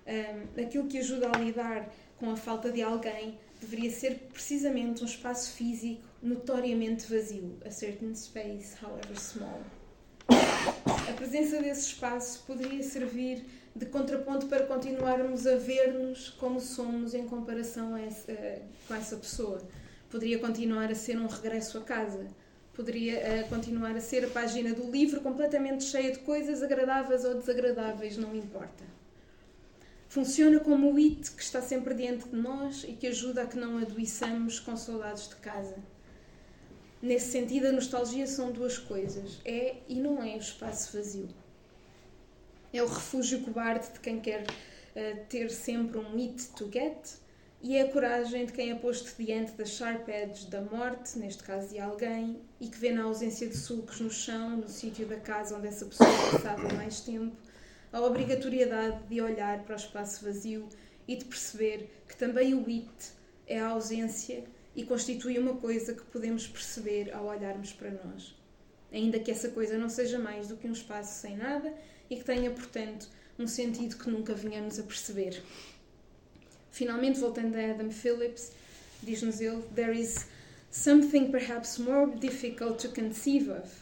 [0.08, 5.06] um, aquilo que ajuda a lidar com a falta de alguém deveria ser precisamente um
[5.06, 9.62] espaço físico notoriamente vazio, a certain space, however small.
[10.28, 17.28] A presença desse espaço poderia servir de contraponto para continuarmos a ver-nos como somos em
[17.28, 19.62] comparação essa, com essa pessoa.
[20.10, 22.28] Poderia continuar a ser um regresso a casa.
[22.76, 27.36] Poderia uh, continuar a ser a página do livro completamente cheia de coisas agradáveis ou
[27.36, 28.84] desagradáveis, não importa.
[30.10, 33.58] Funciona como o it que está sempre diante de nós e que ajuda a que
[33.58, 35.76] não adoeçamos com saudades de casa.
[37.02, 41.30] Nesse sentido, a nostalgia são duas coisas: é e não é o espaço vazio.
[42.74, 46.98] É o refúgio cobarde de quem quer uh, ter sempre um it to get
[47.62, 51.44] e é a coragem de quem é posto diante das sharp edges da morte, neste
[51.44, 55.18] caso de alguém, e que vê na ausência de sulcos no chão, no sítio da
[55.18, 57.36] casa onde essa pessoa passava mais tempo,
[57.92, 60.68] a obrigatoriedade de olhar para o espaço vazio
[61.08, 63.14] e de perceber que também o it
[63.48, 64.44] é a ausência
[64.76, 68.36] e constitui uma coisa que podemos perceber ao olharmos para nós.
[68.92, 71.74] Ainda que essa coisa não seja mais do que um espaço sem nada
[72.10, 75.42] e que tenha, portanto, um sentido que nunca vinhamos a perceber.
[76.76, 78.52] Finalmente, voltando a Adam Phillips,
[79.02, 80.26] diz-nos ele: There is
[80.72, 83.82] something perhaps more difficult to conceive of,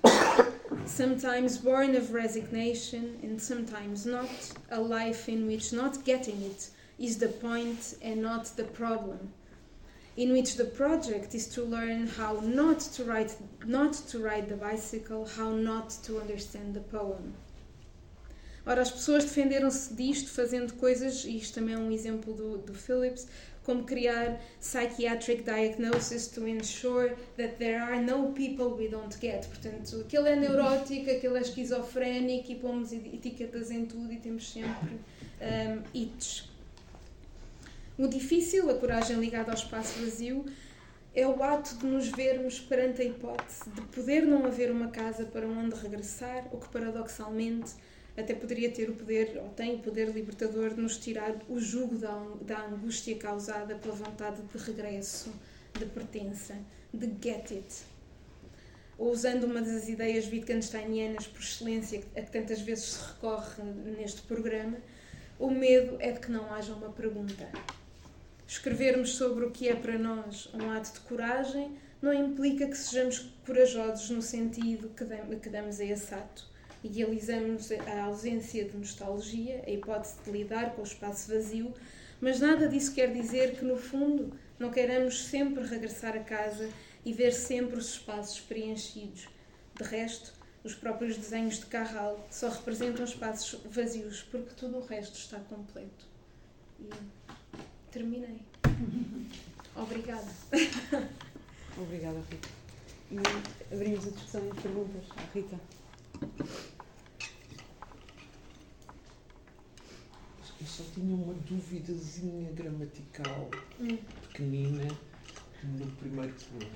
[0.86, 4.30] sometimes born of resignation and sometimes not,
[4.70, 9.34] a life in which not getting it is the point and not the problem.
[10.16, 13.32] In which the project is to learn how not to ride,
[13.66, 17.34] not to ride the bicycle, how not to understand the poem.
[18.66, 22.74] Ora, as pessoas defenderam-se disto fazendo coisas, e isto também é um exemplo do, do
[22.74, 23.28] Phillips,
[23.64, 29.48] como criar psychiatric diagnosis to ensure that there are no people we don't get.
[29.48, 34.96] Portanto, aquele é neurótico, aquele é esquizofrénico e pomos etiquetas em tudo e temos sempre
[35.42, 36.50] um, ites.
[37.98, 40.46] O difícil, a coragem ligada ao espaço vazio,
[41.16, 45.26] é o ato de nos vermos perante a hipótese de poder não haver uma casa
[45.26, 47.76] para onde regressar, o que paradoxalmente
[48.16, 51.98] até poderia ter o poder, ou tem o poder libertador de nos tirar o jugo
[51.98, 55.32] da, da angústia causada pela vontade de regresso,
[55.78, 56.56] de pertença,
[56.94, 57.94] de get it.
[58.98, 63.64] ou usando uma das ideias Wittgensteinianas por excelência a que tantas vezes se recorre
[63.98, 64.78] neste programa,
[65.40, 67.50] o medo é de que não haja uma pergunta.
[68.48, 73.20] Escrevermos sobre o que é para nós um ato de coragem não implica que sejamos
[73.46, 76.53] corajosos no sentido que damos a esse ato.
[76.84, 81.74] Idealizamos a ausência de nostalgia, a hipótese de lidar com o espaço vazio,
[82.20, 86.70] mas nada disso quer dizer que, no fundo, não queiramos sempre regressar a casa
[87.06, 89.28] e ver sempre os espaços preenchidos.
[89.76, 95.16] De resto, os próprios desenhos de Carral só representam espaços vazios porque tudo o resto
[95.16, 96.06] está completo.
[96.80, 96.90] E
[97.92, 98.42] terminei.
[99.76, 100.32] Obrigada.
[101.78, 102.50] Obrigada, Rita.
[103.12, 105.60] E abrimos a discussão em perguntas à Rita.
[110.64, 113.52] Eu só tinha uma duvidazinha gramatical
[113.82, 113.98] hum.
[114.22, 114.88] pequenina
[115.62, 116.74] no primeiro poema.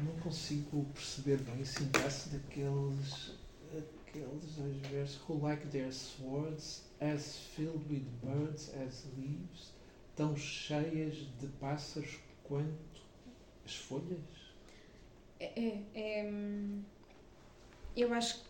[0.00, 3.34] Não consigo perceber bem a sintaxe daqueles,
[3.78, 5.20] aqueles dois versos.
[5.28, 9.72] Who like their swords, as filled with birds as leaves,
[10.16, 13.02] tão cheias de pássaros quanto
[13.64, 14.18] as folhas?
[15.38, 16.32] É, é, é
[17.96, 18.44] eu acho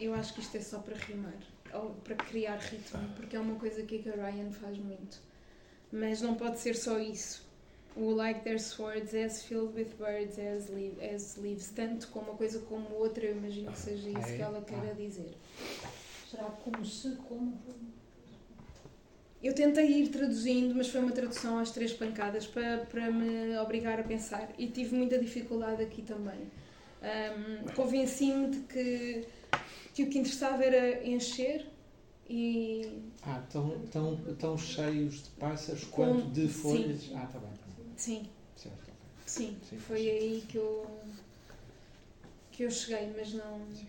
[0.00, 1.36] eu acho que isto é só para rimar
[1.72, 5.20] ou para criar ritmo, porque é uma coisa que a Ryan faz muito.
[5.92, 7.46] Mas não pode ser só isso.
[7.96, 12.36] O like their swords as filled with birds as, leave, as leaves, tanto como uma
[12.36, 15.34] coisa como outra, eu imagino que seja isso que ela queira dizer.
[16.30, 17.58] Será como se, como.
[19.42, 23.98] Eu tentei ir traduzindo, mas foi uma tradução às três pancadas para, para me obrigar
[23.98, 26.50] a pensar e tive muita dificuldade aqui também.
[27.00, 29.26] Um, Convenci-me de que,
[29.98, 31.66] que o que interessava era encher
[32.30, 33.02] e.
[33.22, 37.00] Ah, tão, tão, tão cheios de pássaros Com, quanto de folhas.
[37.00, 37.16] Sim.
[37.16, 37.50] Ah, está bem.
[37.96, 38.28] Sim.
[38.54, 38.94] Certo, okay.
[39.26, 39.56] sim.
[39.68, 40.08] sim, foi sim.
[40.08, 41.00] aí que eu,
[42.52, 43.58] que eu cheguei, mas não.
[43.74, 43.88] Sim,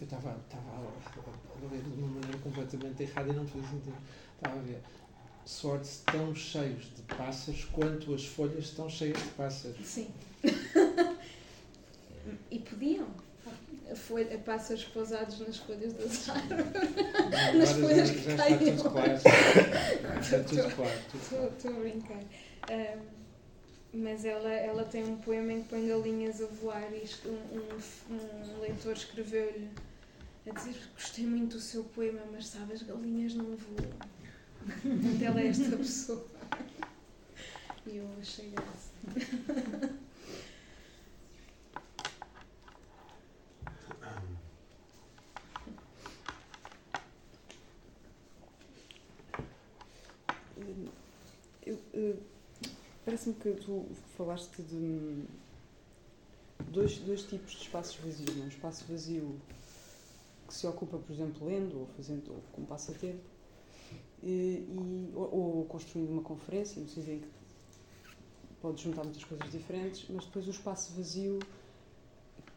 [0.00, 3.96] eu estava a ler de uma maneira completamente errada e não fazia sentido.
[4.34, 4.80] Estava a ver
[5.44, 9.86] sortes tão cheios de pássaros quanto as folhas estão cheias de pássaros.
[9.86, 10.08] Sim.
[12.50, 13.08] e podiam.
[13.94, 16.66] Folha, pássaros pousados nas folhas das árvores.
[17.54, 19.12] nas folhas que já está tudo claro.
[20.20, 21.00] está tudo claro.
[21.56, 22.22] Estou a brincar.
[22.68, 23.16] Um,
[23.92, 28.56] mas ela, ela tem um poema em que põe galinhas a voar e um, um,
[28.56, 29.70] um leitor escreveu-lhe
[30.48, 33.90] a dizer gostei muito do seu poema, mas sabe, as galinhas não voam.
[35.24, 36.26] ela é esta pessoa.
[37.86, 39.96] E eu achei graça.
[53.04, 53.86] Parece-me que tu
[54.16, 55.24] falaste de
[56.70, 58.36] dois, dois tipos de espaços vazios.
[58.36, 59.40] Um espaço vazio
[60.46, 63.22] que se ocupa, por exemplo, lendo ou fazendo ou com passatempo,
[64.22, 67.28] e, e, ou, ou, construindo uma conferência, no sentido em que
[68.60, 71.38] pode juntar muitas coisas diferentes, mas depois o espaço vazio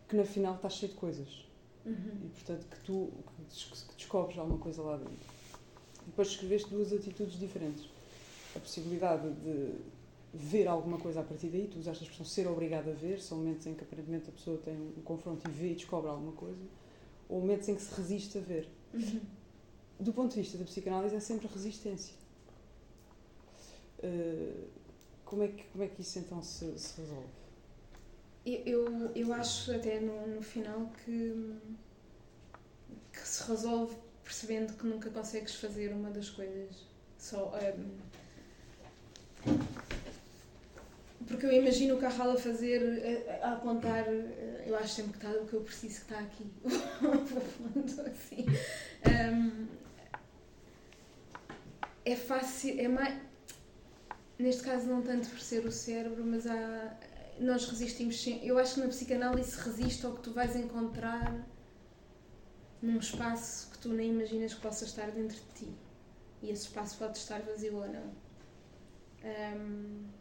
[0.08, 1.46] que na final está cheio de coisas.
[1.86, 2.26] Uhum.
[2.26, 5.14] E portanto que tu que descobres alguma coisa lá dentro.
[6.02, 7.88] E depois escreveste duas atitudes diferentes.
[8.56, 9.74] A possibilidade de
[10.34, 13.40] ver alguma coisa a partir daí, tu usaste a expressão ser obrigado a ver, são
[13.40, 16.62] momentos em que aparentemente a pessoa tem um confronto e vê e descobre alguma coisa,
[17.28, 18.70] ou momentos em que se resiste a ver.
[18.94, 19.22] Uhum.
[20.00, 22.14] Do ponto de vista da psicanálise é sempre resistência.
[24.04, 24.68] Uh,
[25.26, 27.28] como, é que, como é que isso então se, se resolve?
[28.46, 31.56] Eu, eu acho até no, no final que,
[33.12, 36.88] que se resolve percebendo que nunca consegues fazer uma das coisas
[37.18, 37.52] só.
[37.78, 37.98] Um,
[41.30, 44.06] porque eu imagino o Carral a fazer, a, a apontar,
[44.66, 46.52] eu acho sempre que está o que eu preciso que está aqui.
[48.12, 48.46] assim.
[49.08, 49.68] Um,
[52.04, 53.22] é fácil, é mais.
[54.38, 56.98] Neste caso, não tanto por ser o cérebro, mas há,
[57.40, 58.26] nós resistimos.
[58.42, 61.46] Eu acho que na psicanálise resiste ao que tu vais encontrar
[62.82, 65.74] num espaço que tu nem imaginas que possa estar dentro de ti.
[66.42, 68.29] E esse espaço pode estar vazio ou não.
[69.24, 70.20] Um,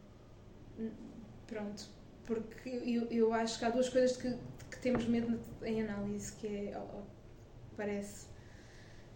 [1.47, 1.87] Pronto.
[2.25, 4.31] Porque eu, eu acho que há duas coisas que,
[4.69, 6.81] que temos medo em análise, que é,
[7.75, 8.27] parece,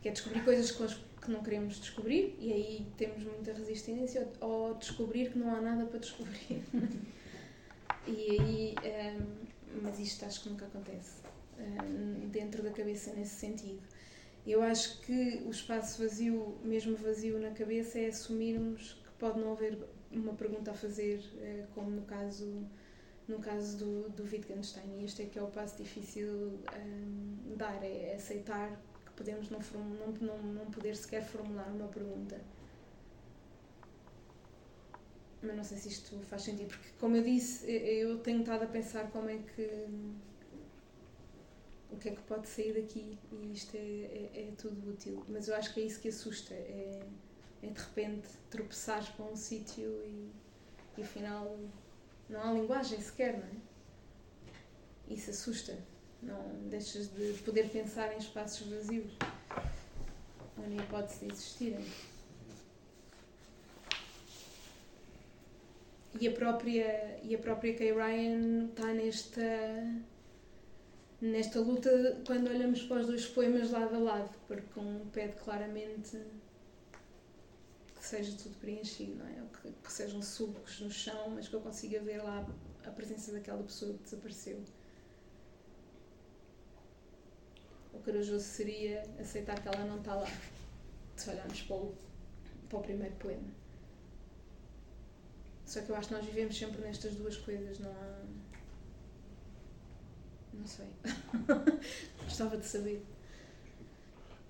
[0.01, 5.31] que é descobrir coisas que não queremos descobrir e aí temos muita resistência, ou descobrir
[5.31, 6.63] que não há nada para descobrir.
[8.07, 8.75] e aí,
[9.19, 11.21] um, mas isto acho que nunca acontece
[12.31, 13.81] dentro da cabeça nesse sentido.
[14.45, 19.77] Eu acho que o espaço vazio, mesmo vazio na cabeça, é assumirmos pode não haver
[20.11, 22.67] uma pergunta a fazer, eh, como no caso,
[23.25, 24.99] no caso do, do Wittgenstein.
[24.99, 28.69] E este é que é o passo difícil um, dar, é aceitar
[29.05, 32.41] que podemos não, não, não, não poder sequer formular uma pergunta.
[35.41, 38.67] Mas não sei se isto faz sentido, porque, como eu disse, eu tenho estado a
[38.67, 39.87] pensar como é que.
[41.91, 45.23] o que é que pode sair daqui e isto é, é, é tudo útil.
[45.29, 47.05] Mas eu acho que é isso que assusta: é,
[47.63, 50.29] é de repente tropeçares para um sítio e,
[50.97, 51.57] e afinal
[52.29, 55.13] não há linguagem sequer, não é?
[55.13, 55.77] Isso assusta.
[56.21, 59.11] Não deixas de poder pensar em espaços vazios,
[60.57, 61.85] ou nem hipótese de existirem.
[66.19, 69.41] E a própria, e a própria Kay Ryan está nesta,
[71.19, 76.17] nesta luta quando olhamos para os dois poemas lado a lado, porque um pede claramente
[78.03, 79.41] que seja tudo preenchido, não é?
[79.61, 82.45] Que, que sejam sulcos no chão, mas que eu consiga ver lá
[82.85, 84.61] a presença daquela pessoa que desapareceu.
[87.93, 90.27] O corajoso seria aceitar que ela não está lá,
[91.15, 91.95] se olharmos para o,
[92.67, 93.49] para o primeiro poema.
[95.65, 98.25] Só que eu acho que nós vivemos sempre nestas duas coisas, não há.
[100.53, 100.89] Não sei.
[102.25, 103.12] Gostava de saber.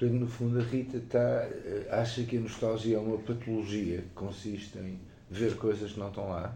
[0.03, 4.09] Portanto, no fundo, a Rita está, eh, acha que a nostalgia é uma patologia que
[4.09, 4.99] consiste em
[5.29, 6.53] ver coisas que não estão lá?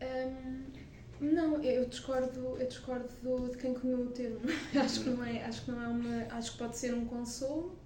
[0.00, 0.62] Um,
[1.20, 4.38] não, eu discordo, eu discordo do, de quem cunhou o termo.
[4.80, 7.76] acho que não é, acho que não é uma, acho que pode ser um consolo,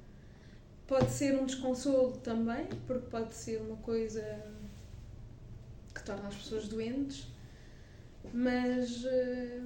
[0.86, 4.22] pode ser um desconsolo também, porque pode ser uma coisa
[5.94, 7.26] que torna as pessoas doentes,
[8.34, 9.62] mas, eh,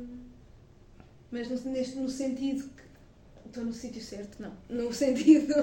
[1.29, 2.88] mas neste, no sentido que
[3.49, 5.55] estou no sítio certo, não, no sentido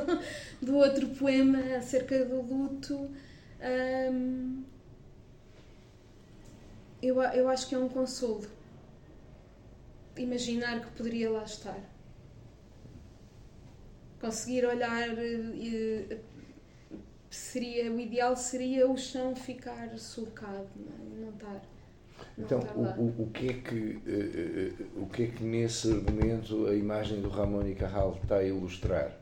[0.62, 3.10] do outro poema acerca do luto,
[4.12, 4.64] hum,
[7.02, 8.46] eu, eu acho que é um consolo
[10.18, 11.80] imaginar que poderia lá estar.
[14.20, 16.20] Conseguir olhar e, eh,
[17.30, 21.26] seria o ideal seria o chão ficar sulcado, não, é?
[21.26, 21.62] não estar.
[22.38, 26.76] Então, o, o, que é que, uh, uh, o que é que nesse argumento a
[26.76, 29.18] imagem do Ramon e Carral está a ilustrar?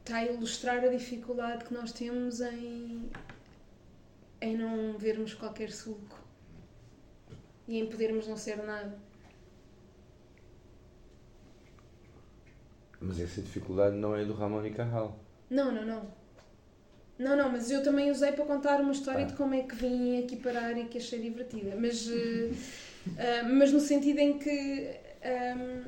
[0.00, 3.10] Está a ilustrar a dificuldade que nós temos em,
[4.40, 6.18] em não vermos qualquer sulco
[7.66, 8.96] e em podermos não ser nada.
[13.00, 15.18] Mas essa dificuldade não é do Ramon e Carral.
[15.48, 16.19] Não, não, não.
[17.20, 19.28] Não, não, mas eu também usei para contar uma história ah.
[19.28, 21.76] de como é que vim aqui parar e que achei divertida.
[21.78, 25.82] Mas, uh, uh, mas no sentido em que um, ehm,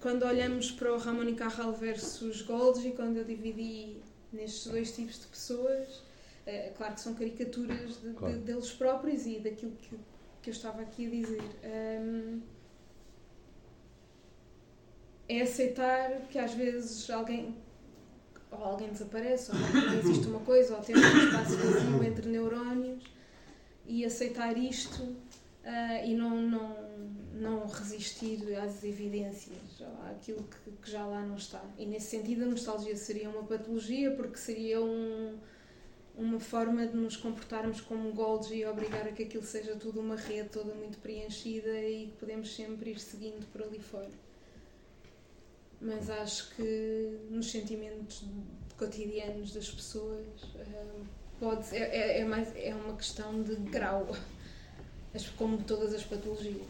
[0.00, 3.98] quando olhamos para o Ramon e Carral versus Golgi, quando eu dividi
[4.32, 8.34] nestes dois tipos de pessoas, uh, claro que são caricaturas de, claro.
[8.34, 9.96] de, deles próprios e daquilo que,
[10.42, 11.40] que eu estava aqui a dizer.
[11.40, 12.40] Um, ehm,
[15.28, 17.54] é aceitar que às vezes alguém
[18.50, 23.02] ou alguém desaparece, ou existe uma coisa, ou temos um espaço vazio entre neurónios
[23.86, 26.76] e aceitar isto uh, e não, não,
[27.34, 31.62] não resistir às evidências, àquilo que, que, já lá não está.
[31.78, 35.38] E nesse sentido, a nostalgia seria uma patologia, porque seria um,
[36.16, 40.16] uma forma de nos comportarmos como Golgi e obrigar a que aquilo seja tudo uma
[40.16, 44.27] rede toda muito preenchida e que podemos sempre ir seguindo por ali fora
[45.80, 48.24] mas acho que nos sentimentos
[48.76, 51.06] cotidianos das pessoas uh,
[51.38, 54.08] pode é, é, mais é uma questão de grau
[55.36, 56.66] como todas as patologias.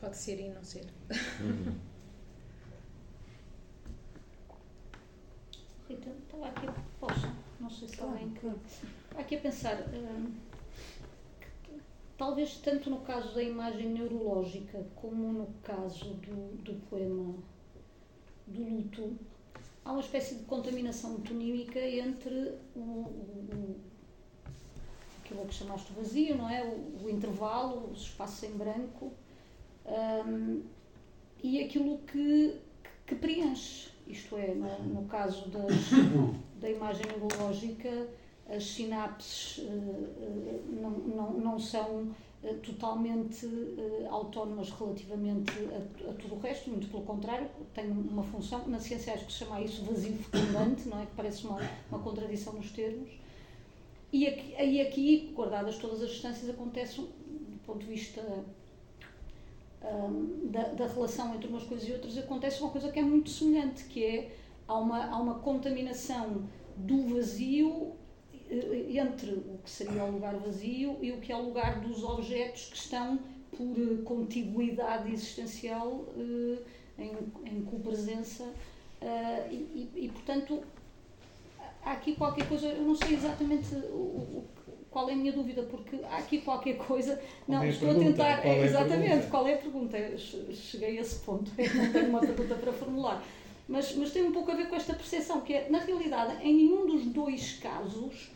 [0.00, 0.86] Pode ser e não ser.
[1.40, 1.78] Uhum.
[5.88, 6.66] Rita, estava aqui
[7.00, 7.28] posso
[7.58, 8.46] não sei se alguém que
[9.18, 10.32] aqui a pensar uh,
[12.20, 17.34] talvez tanto no caso da imagem neurológica como no caso do, do poema
[18.46, 19.16] do luto,
[19.82, 23.76] há uma espécie de contaminação metonímica entre o, o,
[25.24, 26.62] aquilo que chamaste vazio, não é?
[26.62, 29.14] O, o intervalo, os espaços em branco
[29.86, 30.62] um,
[31.42, 32.60] e aquilo que,
[33.06, 33.92] que preenche.
[34.06, 35.72] Isto é, no, no caso das,
[36.60, 38.08] da imagem neurológica,
[38.54, 42.08] as sinapses uh, uh, não, não, não são
[42.42, 43.46] uh, totalmente
[44.10, 49.14] autónomas relativamente a, a, tudo o resto, muito pelo contrário, tem uma função, na ciência
[49.14, 51.06] acho que se chama isso vazio fecundante, não é?
[51.06, 53.08] que parece uma, uma contradição nos termos.
[54.12, 58.20] E aqui, aí aqui, guardadas todas as distâncias, acontece do ponto de vista
[59.82, 63.30] um, da, da relação entre umas coisas e outras, acontece uma coisa que é muito
[63.30, 64.36] semelhante, que é
[64.66, 66.42] há uma, há uma contaminação
[66.76, 67.99] do vazio eh,
[68.50, 72.66] entre o que seria o lugar vazio e o que é o lugar dos objetos
[72.66, 73.18] que estão
[73.56, 76.58] por eh, contiguidade existencial eh,
[76.98, 77.12] em,
[77.46, 78.52] em copresença
[79.50, 80.62] e, e, portanto
[81.82, 84.44] há aqui qualquer coisa, eu não sei exatamente o,
[84.90, 87.16] qual é a minha dúvida, porque há aqui qualquer coisa.
[87.46, 88.44] Qual não, é estou a tentar.
[88.44, 89.96] É, exatamente, qual é a pergunta?
[90.18, 93.24] Cheguei a esse ponto, não tenho uma pergunta para formular.
[93.70, 96.52] Mas, mas tem um pouco a ver com esta percepção, que é, na realidade, em
[96.52, 98.32] nenhum dos dois casos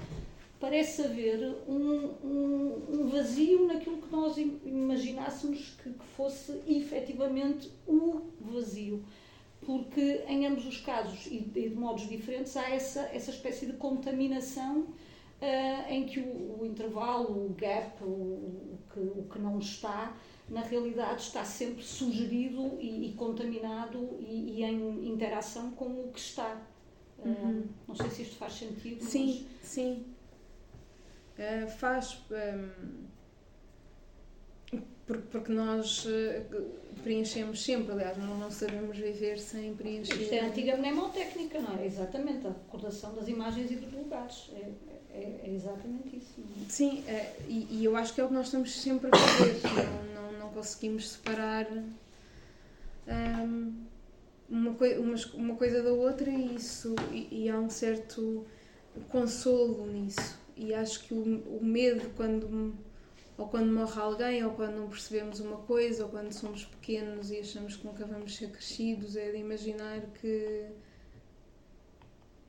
[0.60, 8.22] parece haver um, um, um vazio naquilo que nós imaginássemos que, que fosse efetivamente o
[8.40, 9.04] vazio.
[9.66, 14.82] Porque em ambos os casos e de modos diferentes há essa, essa espécie de contaminação
[14.82, 20.14] uh, em que o, o, intervalo, o gap, o, o, que, o que não está,
[20.48, 26.20] na realidade está sempre sugerido e, e contaminado e, e, em interação com o que
[26.20, 26.60] está.
[27.18, 27.64] Uh, uhum.
[27.88, 29.02] Não sei se isto faz sentido.
[29.02, 29.68] Sim, mas...
[29.68, 30.04] sim.
[31.38, 32.20] Uh, faz.
[32.30, 33.04] Um,
[35.06, 36.06] porque nós
[37.02, 40.14] preenchemos sempre, aliás, nós não sabemos viver sem preencher.
[40.14, 41.84] Isto é a antiga mnemotécnica, não é?
[41.84, 44.50] Exatamente, a recordação das imagens e dos lugares.
[44.54, 44.70] É,
[45.14, 46.34] é, é exatamente isso.
[46.40, 46.68] É?
[46.68, 49.60] Sim, é, e, e, eu acho que é o que nós estamos sempre a fazer.
[50.14, 51.66] não, não conseguimos separar
[53.06, 53.74] um,
[54.48, 58.46] uma, coi uma, coisa da outra e isso e, e, há um certo
[59.08, 60.38] consolo nisso.
[60.56, 62.74] E acho que o, o medo quando
[63.36, 67.40] ou quando morre alguém, ou quando não percebemos uma coisa, ou quando somos pequenos e
[67.40, 70.66] achamos que nunca vamos ser crescidos, é de imaginar que.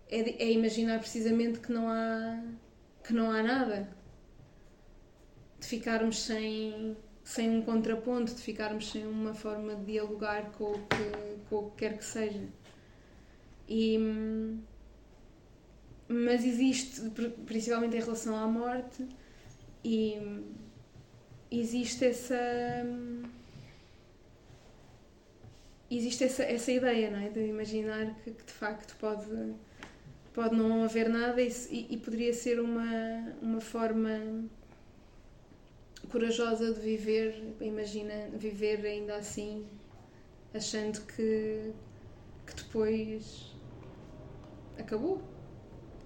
[0.08, 2.44] É, de, é imaginar precisamente que não há.
[3.04, 3.90] que não há nada.
[5.60, 6.96] De ficarmos sem,
[7.26, 11.72] sem um contraponto, de ficarmos sem uma forma de dialogar com o que, com o
[11.72, 12.48] que quer que seja.
[13.68, 13.98] E,
[16.08, 17.02] mas existe,
[17.48, 19.08] principalmente em relação à morte,
[19.84, 20.44] e
[21.52, 22.36] existe essa
[25.90, 27.30] existe essa, essa ideia não é?
[27.30, 29.54] de imaginar que, que de facto pode
[30.34, 31.50] pode não haver nada e,
[31.90, 34.46] e, poderia ser uma uma forma
[36.06, 39.66] corajosa de viver imagina viver ainda assim
[40.54, 41.74] achando que
[42.46, 43.54] que depois
[44.78, 45.22] acabou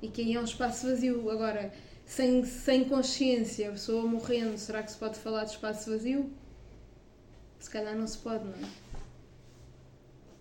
[0.02, 1.72] e que aí é um espaço vazio agora
[2.10, 6.34] sem, sem consciência, a pessoa morrendo, será que se pode falar de espaço vazio?
[7.60, 8.70] Se calhar não se pode, não é?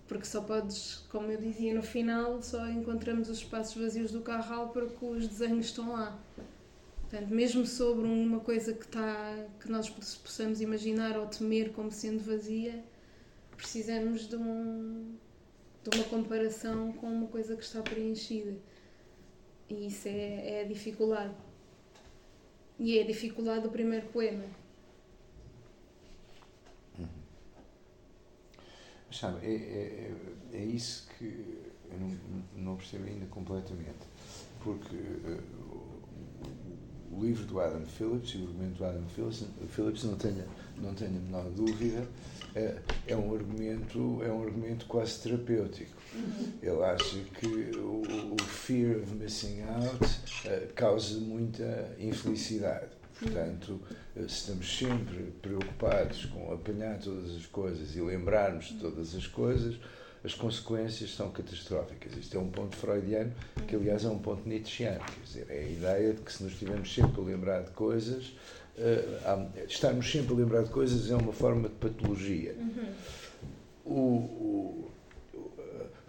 [0.07, 4.71] Porque só podes, como eu dizia no final, só encontramos os espaços vazios do Carral
[4.71, 6.19] porque os desenhos estão lá.
[7.09, 12.23] Portanto, mesmo sobre uma coisa que, está, que nós possamos imaginar ou temer como sendo
[12.23, 12.85] vazia,
[13.57, 15.17] precisamos de, um,
[15.83, 18.59] de uma comparação com uma coisa que está preenchida.
[19.71, 21.35] E isso é, é a dificuldade.
[22.79, 24.45] E é a dificuldade do primeiro poema.
[26.99, 27.09] Uhum.
[29.07, 30.13] Mas sabe, é, é,
[30.59, 31.25] é, isso que
[31.91, 32.19] eu não,
[32.55, 34.07] não percebo ainda completamente.
[34.63, 35.58] Porque uh,
[37.11, 40.47] o, livro do Adam Phillips e o argumento do Adam Phillips, Phillips não tenha,
[40.77, 42.07] não tenha menor dúvida,
[42.55, 45.97] é, é, um argumento, é um argumento quase terapêutico.
[46.63, 48.03] Ele acha que o,
[48.33, 52.99] o fear of missing out uh, causa muita infelicidade.
[53.21, 53.81] Portanto,
[54.17, 59.77] uh, estamos sempre preocupados com apanhar todas as coisas e lembrarmos de todas as coisas,
[60.29, 62.15] as consequências são catastróficas.
[62.15, 63.33] Isto é um ponto freudiano,
[63.67, 65.01] que aliás é um ponto nietzscheano.
[65.01, 68.27] Quer dizer, é a ideia de que se nos estivermos sempre a lembrar de coisas,
[68.77, 72.55] uh, estarmos sempre a lembrar de coisas é uma forma de patologia.
[72.59, 72.93] Uhum.
[73.87, 74.91] O, o,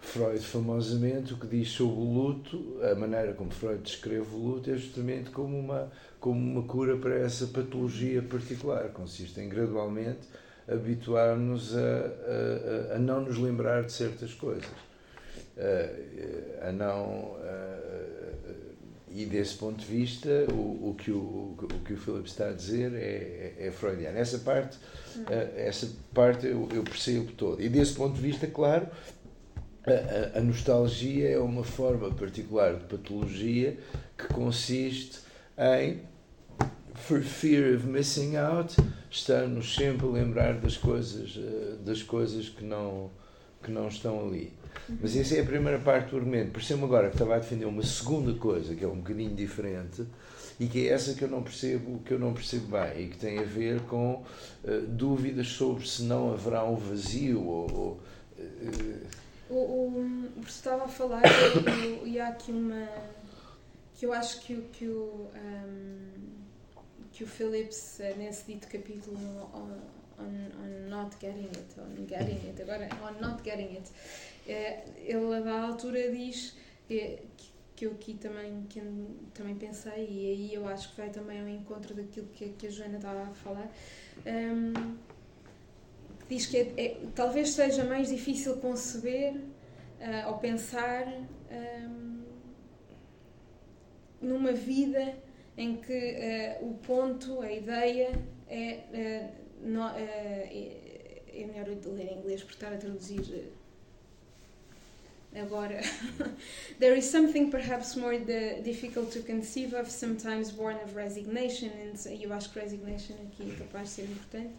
[0.00, 4.70] Freud, famosamente, o que diz sobre o luto, a maneira como Freud descreve o luto
[4.70, 8.88] é justamente como uma, como uma cura para essa patologia particular.
[8.90, 10.28] Consiste em gradualmente
[10.72, 14.70] habituar-nos a, a, a, não nos lembrar de certas coisas.
[15.58, 17.36] A, a não.
[19.08, 22.52] e desse ponto de vista, o, o, que o, o que o Philip está a
[22.52, 24.16] dizer é, é, é freudiano.
[24.18, 24.78] Essa parte,
[25.56, 27.60] essa parte eu, eu percebo todo.
[27.60, 28.86] E desse ponto de vista, claro,
[29.86, 33.78] a, a, nostalgia é uma forma particular de patologia
[34.16, 35.20] que consiste
[35.56, 36.00] em,
[37.00, 38.76] for fear of missing out,
[39.10, 43.10] estar-nos sempre a lembrar das coisas, eh, das coisas que, não,
[43.62, 44.52] que não estão ali.
[45.00, 46.52] Mas essa é a primeira parte do argumento.
[46.52, 50.04] Percebo agora que estava a defender uma segunda coisa, que é um bocadinho diferente,
[50.58, 53.16] e que é essa que eu não percebo, que eu não percebo bem, e que
[53.16, 54.22] tem a ver com
[54.64, 58.00] uh, dúvidas sobre se não haverá um vazio ou, ou
[58.38, 59.06] uh,
[59.48, 61.22] O, o, o estava a falar
[62.04, 62.86] e, e há aqui uma
[63.96, 66.39] que eu acho que, que o um,
[67.20, 69.18] que o Phillips nesse dito capítulo
[69.52, 69.78] on,
[70.18, 73.90] on, on not getting it on getting it agora on not getting it.
[74.48, 76.56] É, ele a da altura diz
[76.88, 77.18] que,
[77.76, 78.80] que eu aqui também, que
[79.34, 82.70] também pensei e aí eu acho que vai também ao encontro daquilo que, que a
[82.70, 83.70] Joana estava a falar.
[84.24, 84.96] Um,
[86.26, 91.06] diz que é, é, talvez seja mais difícil conceber uh, ou pensar
[91.50, 92.22] um,
[94.22, 98.12] numa vida em que uh, o ponto, a ideia
[98.48, 99.34] é.
[99.34, 100.80] Uh, no, é,
[101.32, 103.52] é melhor eu ler em inglês porque estar a traduzir
[105.34, 105.80] agora.
[106.78, 112.32] there is something perhaps more difficult to conceive of, sometimes born of resignation, and you
[112.32, 114.54] ask resignation aqui é capaz de ser importante,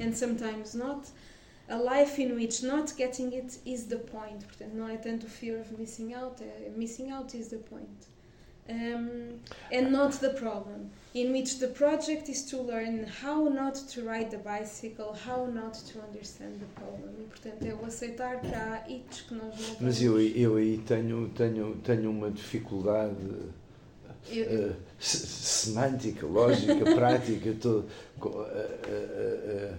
[0.00, 1.08] and sometimes not.
[1.68, 4.44] A life in which not getting it is the point.
[4.44, 7.88] Portanto, não é tanto fear of missing out, é missing out is the point.
[8.68, 9.40] Um,
[9.72, 14.30] and not the problem, in which the project is to learn how not to ride
[14.30, 17.10] the bicycle, how not to understand the problem.
[17.20, 20.78] E, portanto, é o aceitar que há hits que nós não Mas eu, eu aí
[20.86, 23.16] tenho, tenho, tenho uma dificuldade
[24.30, 27.56] eu, uh, semântica, lógica, prática.
[27.60, 27.88] Todo,
[28.20, 29.74] uh, uh,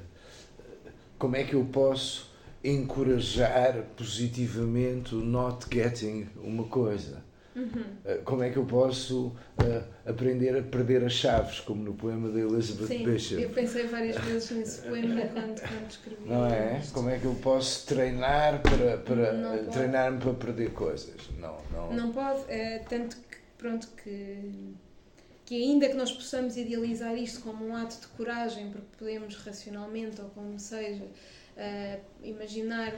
[1.18, 2.30] como é que eu posso
[2.62, 7.24] encorajar positivamente o not getting uma coisa?
[7.56, 7.84] Uhum.
[8.06, 12.30] Eh, como é que eu posso uh, aprender a perder as chaves, como no poema
[12.30, 13.42] da Elizabeth Sim, Bishop?
[13.42, 16.26] Eu pensei várias vezes nesse poema quando, quando escrevi.
[16.26, 16.80] Não é?
[16.80, 16.94] Isto.
[16.94, 21.30] Como é que eu posso treinar para, para uh, treinar-me para perder coisas?
[21.38, 21.94] Não, não.
[21.94, 24.74] Não pode, é, tanto que pronto que
[25.46, 30.22] que ainda que nós possamos idealizar isto como um ato de coragem, porque podemos racionalmente
[30.22, 32.94] ou como seja uh, imaginar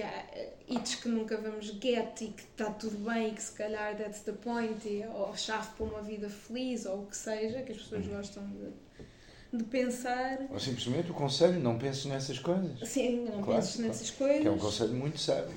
[0.00, 0.24] que há
[0.68, 4.20] hits que nunca vamos get e que está tudo bem e que se calhar that's
[4.20, 7.78] the point e, ou chave para uma vida feliz ou o que seja, que as
[7.78, 8.16] pessoas uhum.
[8.16, 10.38] gostam de, de pensar.
[10.50, 12.88] Ou simplesmente o conselho, não penses nessas coisas.
[12.88, 13.88] Sim, não claro, penses claro.
[13.88, 14.40] nessas coisas.
[14.40, 15.54] Que é um conselho muito sábio.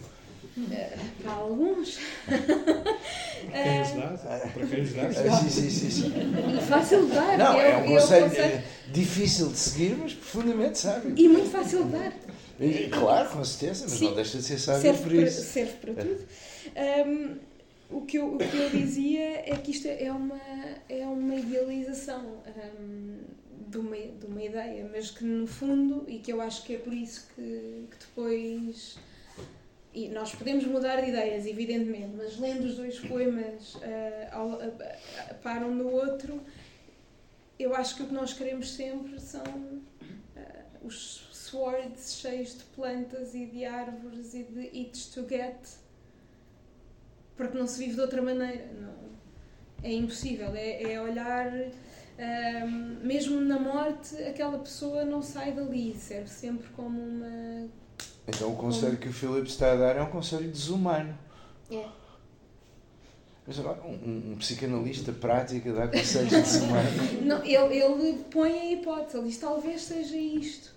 [0.56, 1.98] Uh, para alguns.
[3.52, 4.18] Quem os dá?
[4.54, 5.04] Para quem os dá?
[5.34, 6.14] Ah, sim, sim, sim, sim.
[6.58, 7.38] E fácil de dar.
[7.38, 11.14] Não, é um conselho, conselho difícil de seguir, mas profundamente sábio.
[11.18, 12.14] E muito fácil de dar.
[12.64, 15.36] E, claro, com certeza, mas Sim, não deixa de ser sábio serve por isso.
[15.36, 16.28] Para, serve para tudo.
[17.08, 20.40] Um, o, que eu, o que eu dizia é que isto é uma,
[20.88, 22.42] é uma idealização
[22.80, 23.18] um,
[23.68, 26.78] de, uma, de uma ideia, mas que no fundo, e que eu acho que é
[26.78, 28.98] por isso que, que depois.
[29.94, 33.82] E nós podemos mudar de ideias, evidentemente, mas lendo os dois poemas uh,
[34.32, 36.42] ao, uh, uh, para um do outro,
[37.60, 39.44] eu acho que o que nós queremos sempre são
[40.84, 45.56] os swords cheios de plantas e de árvores e de itch to get
[47.38, 48.94] porque não se vive de outra maneira não
[49.84, 56.28] é impossível é, é olhar um, mesmo na morte aquela pessoa não sai dali serve
[56.28, 57.68] sempre como uma
[58.28, 59.02] então o conselho como...
[59.02, 61.16] que o Philip está a dar é um conselho desumano
[61.70, 61.86] é
[63.46, 67.22] mas agora, um, um, psicanalista prático dá conselhos desumanos.
[67.24, 70.73] Não, ele, ele põe a hipótese, ele diz talvez seja isto.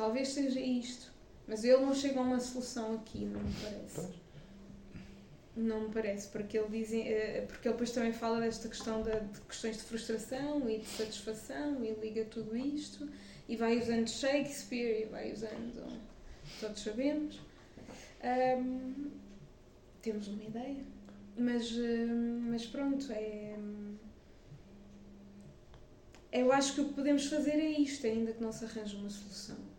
[0.00, 1.12] Talvez seja isto.
[1.46, 3.94] Mas ele não chega a uma solução aqui, não me parece.
[3.96, 4.20] Pois.
[5.54, 9.10] Não me parece, porque ele, diz, eh, porque ele depois também fala desta questão de,
[9.10, 13.06] de questões de frustração e de satisfação e liga tudo isto
[13.46, 16.00] e vai usando Shakespeare e vai usando.
[16.60, 17.38] Todos sabemos.
[18.24, 19.10] Um,
[20.00, 20.82] temos uma ideia.
[21.36, 21.70] Mas,
[22.48, 23.54] mas pronto, é.
[26.32, 29.10] Eu acho que o que podemos fazer é isto, ainda que não se arranje uma
[29.10, 29.69] solução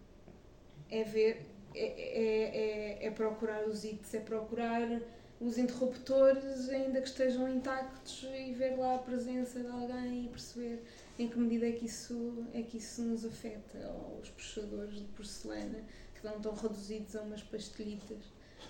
[0.92, 5.02] é ver, é, é, é, é procurar os hits, é procurar
[5.39, 10.84] os interruptores ainda que estejam intactos e ver lá a presença de alguém e perceber
[11.18, 15.06] em que medida é que isso, é que isso nos afeta, ou os puxadores de
[15.06, 15.80] porcelana
[16.14, 18.24] que estão tão reduzidos a umas pastelhitas.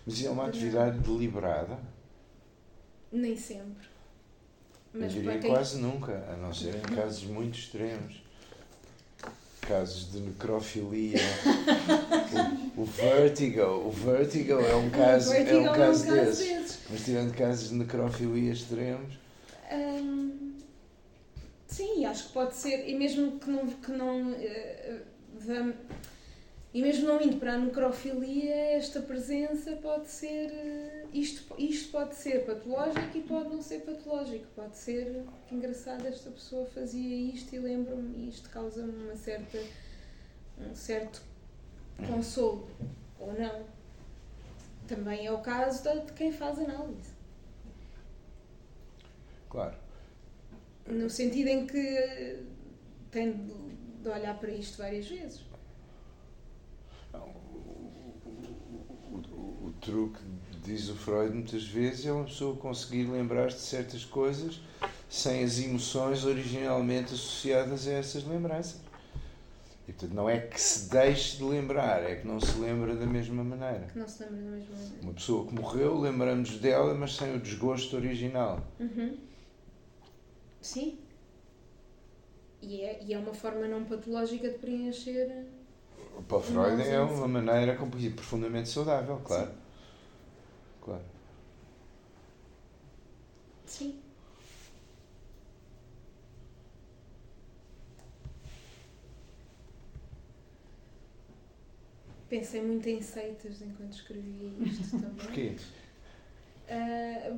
[0.05, 1.78] Mas é uma atividade deliberada?
[3.11, 3.89] Nem sempre.
[4.93, 8.20] Mas Eu diria quase nunca, a não ser em casos muito extremos
[9.72, 11.17] casos de necrofilia.
[12.76, 16.47] o, o vertigo, o vertigo é um caso, é um caso, é um desses.
[16.47, 16.80] desses.
[16.89, 19.13] Mas tirando casos de necrofilia extremos.
[19.72, 20.57] Hum,
[21.67, 25.74] sim, acho que pode ser, e mesmo que não, que não uh,
[26.74, 30.51] e mesmo não indo para a necrofilia, esta presença pode ser.
[30.51, 34.45] Eh, isto, isto pode ser patológico e pode não ser patológico.
[34.55, 35.26] Pode ser.
[35.47, 39.57] Que engraçado, esta pessoa fazia isto e lembro-me, isto causa-me uma certa.
[40.59, 41.22] um certo
[42.07, 42.68] consolo.
[43.20, 43.66] Ou não.
[44.88, 47.12] também é o caso de, de quem faz análise.
[49.49, 49.78] Claro.
[50.88, 52.43] No sentido em que
[53.12, 53.34] tem
[54.01, 55.41] de olhar para isto várias vezes.
[57.14, 60.20] Não, o, o, o, o truque,
[60.64, 64.59] diz o Freud muitas vezes, é uma pessoa conseguir lembrar-se de certas coisas
[65.09, 68.80] sem as emoções originalmente associadas a essas lembranças.
[69.88, 73.05] E, portanto, não é que se deixe de lembrar, é que não se lembra da
[73.05, 73.88] mesma maneira.
[73.91, 74.95] Que não se lembra da mesma maneira.
[75.01, 78.62] Uma pessoa que morreu, lembramos dela, mas sem o desgosto original.
[78.80, 79.18] Uhum.
[80.62, 80.97] Sim.
[82.62, 85.45] E é, e é uma forma não patológica de preencher.
[86.28, 87.76] Para o Freud é uma maneira
[88.16, 89.47] profundamente saudável, claro.
[89.47, 89.61] Claro.
[93.72, 93.93] Sim.
[102.30, 105.15] Pensei muito em seitas enquanto escrevia isto também.
[105.17, 105.55] Porquê?
[106.69, 107.38] Ah,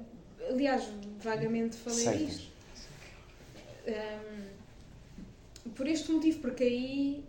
[0.49, 0.83] aliás,
[1.19, 2.27] vagamente falei Seitas.
[2.35, 2.53] disto.
[3.87, 4.49] Ahm,
[5.75, 7.25] por este motivo, porque aí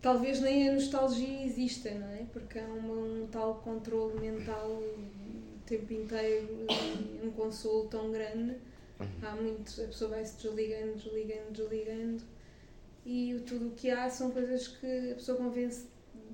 [0.00, 2.24] talvez nem a nostalgia exista, não é?
[2.32, 4.82] Porque há uma- um tal controle mental
[5.70, 8.56] tempo inteiro e um consolo tão grande.
[9.22, 12.22] Há muito, a pessoa vai se desligando, desligando, desligando
[13.06, 15.86] e tudo o que há são coisas que a pessoa convence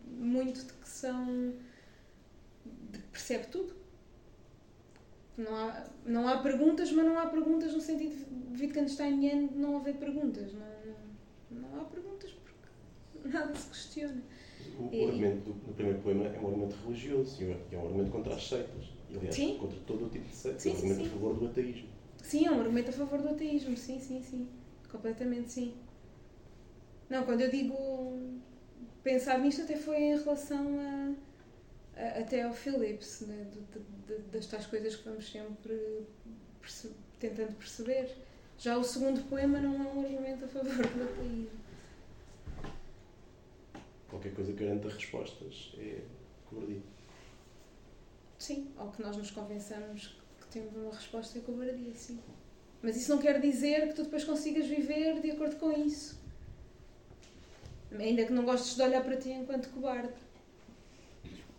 [0.09, 1.53] muito de que são.
[2.91, 3.75] de que percebe tudo.
[5.37, 8.27] Não há, não há perguntas, mas não há perguntas no sentido
[8.59, 10.53] Wittgensteiniano de não haver perguntas.
[10.55, 10.67] Não,
[11.61, 14.23] não, não há perguntas porque nada se questiona.
[14.81, 18.11] O, E- argumento do, do primeiro poema é um argumento religioso e é um argumento
[18.11, 18.96] contra as seitas.
[19.17, 19.59] Aliás, Sim.
[19.59, 20.35] contra todo o tipo de.
[20.37, 21.07] Sim, é um sim, argumento sim.
[21.07, 21.89] a favor do ateísmo.
[22.23, 24.49] Sim, é um argumento a favor do ateísmo, sim, sim, sim.
[24.91, 25.75] Completamente sim.
[27.09, 27.75] Não, quando eu digo
[29.03, 34.29] pensar nisto até foi em relação a, a- até ao Phillips, né, de- de- de-
[34.31, 36.05] das tais coisas que vamos sempre
[36.61, 36.91] perce-
[37.21, 38.11] tentando perceber.
[38.59, 41.51] Já o segundo poema não é um argumento a favor do ateísmo.
[44.09, 46.01] Qualquer coisa que garanta respostas é
[46.49, 46.81] covardia.
[48.39, 52.21] Sim, ou que nós nos convençamos que temos uma resposta é cobardia, sim.
[52.83, 56.21] Mas isso não quer dizer que tu depois consigas viver de acordo com isso.
[57.93, 60.13] Ainda que não gostes de olhar para ti enquanto cobarde.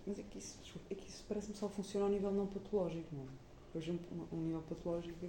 [0.06, 0.58] Mas é que isso,
[0.90, 3.28] é que isso parece-me só funciona ao nível não patológico, não é?
[3.74, 5.26] Por exemplo, um nível patológico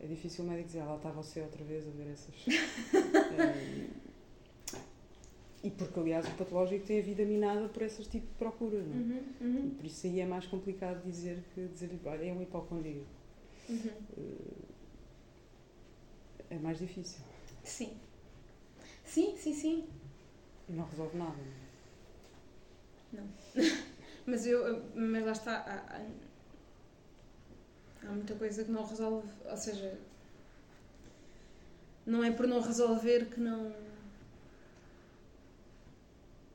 [0.00, 2.34] é difícil o médico dizer, ah, lá está você outra vez a ver essas.
[3.38, 3.88] Eh,
[5.64, 8.94] e porque, aliás, o patológico tem a vida minada por esse tipo de procura, não
[8.94, 8.98] é?
[8.98, 12.42] Uhum, E uhum, por isso aí é mais complicado dizer que dizer olha, é um
[12.42, 13.06] hipocondríaco.
[13.68, 13.90] uhum.
[14.18, 14.66] Eh,
[16.50, 17.20] é mais difícil
[17.64, 17.90] Sim.
[19.04, 19.84] Sim, sim, sim.
[20.68, 21.36] e não resolve nada.
[23.12, 23.26] não é?
[24.26, 24.82] Mas eu.
[24.94, 25.56] Mas lá está.
[25.58, 26.06] Há, há-
[28.08, 29.28] há muita coisa que não resolve.
[29.48, 29.98] Ou seja.
[32.04, 33.72] Não é por não resolver que não.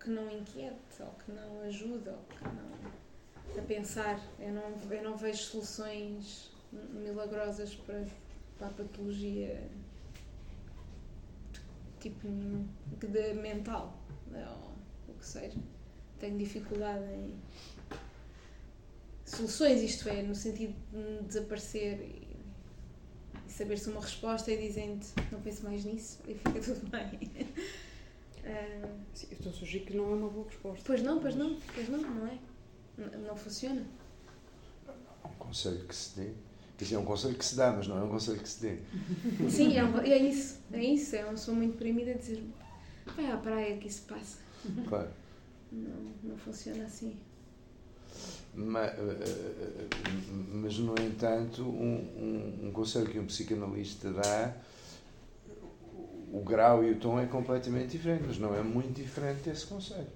[0.02, 3.62] Que não inquiete, ou que não ajuda, ou que não.
[3.62, 4.20] a pensar.
[4.40, 8.06] Eu não, eu não vejo soluções milagrosas para,
[8.58, 9.70] para a patologia
[12.00, 12.28] tipo
[13.08, 13.96] de mental,
[14.34, 15.58] ou o que seja.
[16.20, 17.40] Tenho dificuldade em
[19.26, 22.28] soluções, isto é, no sentido de desaparecer e,
[23.48, 27.20] e saber-se uma resposta e dizendo não pense mais nisso e fica tudo bem.
[28.46, 30.84] Ah, Sim, eu estou a sugerir que não é uma boa resposta.
[30.86, 32.38] pois não, pois não, pois não, não é?
[32.98, 33.84] N- Não funciona.
[34.88, 36.26] É um conselho que se dê.
[36.78, 38.62] Quer dizer, é um conselho que se dá, mas não é um conselho que se
[38.62, 38.78] dê.
[39.50, 41.16] Sim, é, um- é isso, é isso.
[41.16, 42.44] É uma pessoa muito deprimida a dizer
[43.16, 44.38] vai à praia que isso passa.
[44.88, 45.10] Claro.
[45.72, 47.16] Não, não funciona assim.
[48.54, 49.88] Ma- eh,
[50.52, 51.96] Mas, no entanto, um,
[52.62, 54.54] um, um conselho que um psicanalista dá,
[56.32, 60.08] o grau e o tom é completamente diferente, mas não é muito diferente desse conselho.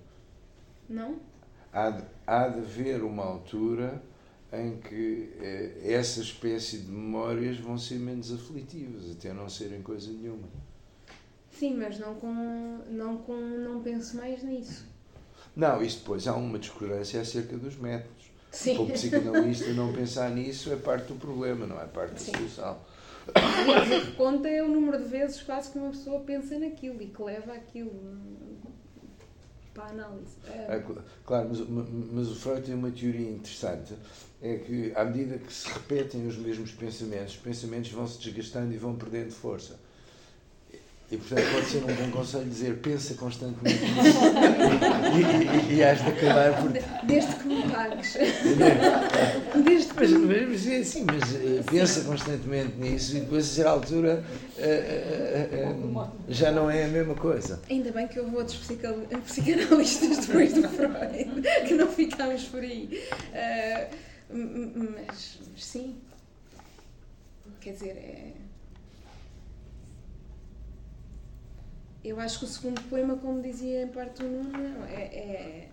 [0.87, 1.19] Não?
[1.73, 4.01] Há de, há de haver uma altura
[4.53, 10.09] em que eh, essa espécie de memórias vão ser menos aflitivas, até não serem coisa
[10.09, 10.47] nenhuma.
[11.51, 12.33] Sim, mas não com.
[12.89, 13.35] não com.
[13.35, 14.85] não penso mais nisso.
[15.55, 18.25] Não, isto depois há uma discordância acerca dos métodos.
[18.51, 18.75] Sim.
[18.75, 22.31] Para o psicanalista não pensar nisso é parte do problema, não é parte da Sim.
[22.31, 22.77] solução.
[23.33, 27.01] Aliás, o que conta é o número de vezes quase que uma pessoa pensa naquilo
[27.01, 28.57] e que leva aquilo hum,
[29.73, 30.37] para a análise.
[30.47, 33.93] É, cl- claro, mas, ma- mas o Freud tem uma teoria interessante,
[34.41, 38.73] é que à medida que se repetem os mesmos pensamentos, os pensamentos vão se desgastando
[38.73, 39.79] e vão perdendo força.
[41.11, 44.17] E portanto pode ser um bom conselho dizer pensa constantemente nisso
[45.69, 46.71] e, e, e has de acabar por.
[47.03, 48.13] Desde que me pagues.
[49.63, 53.53] Desde que Mas, mas, mas é assim, mas eh, pensa constantemente nisso e depois a
[53.53, 54.23] certa altura
[54.57, 57.61] eh, eh, eh, já não é a mesma coisa.
[57.69, 63.03] Ainda bem que houve outros psicanalistas depois do Freud, que não ficámos por aí.
[64.31, 65.97] M- mas, mas sim.
[67.61, 68.44] Quer dizer, é.
[72.07, 75.67] Eu acho que o segundo poema, como dizia em parte o Nuno, é, é,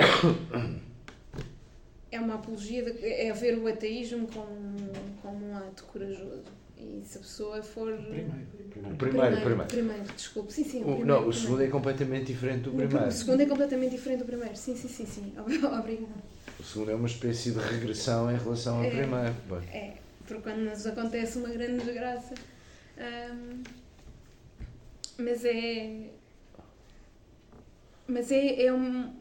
[2.10, 4.76] é uma apologia, de, é ver o ateísmo como,
[5.20, 6.42] como um ato corajoso.
[6.78, 7.92] E se a pessoa for.
[7.96, 8.32] Primeiro.
[8.92, 9.68] O primeiro, o primeiro.
[9.68, 10.52] Primeiro, desculpe.
[10.52, 10.80] Sim, sim.
[10.80, 11.40] O, primeiro, não, o primeiro.
[11.40, 13.12] segundo é completamente diferente do O primeiro.
[13.12, 14.56] segundo é completamente diferente do primeiro.
[14.56, 15.32] Sim, sim, sim, sim.
[15.38, 16.08] Obrigada.
[16.58, 18.90] O segundo é uma espécie de regressão em relação ao É.
[18.90, 19.34] primeiro.
[19.48, 19.94] Bem, É,
[20.26, 22.34] porque quando nos acontece uma grande desgraça.
[22.98, 23.62] hum,
[25.18, 26.10] mas é.
[28.12, 29.12] Mas é, é um-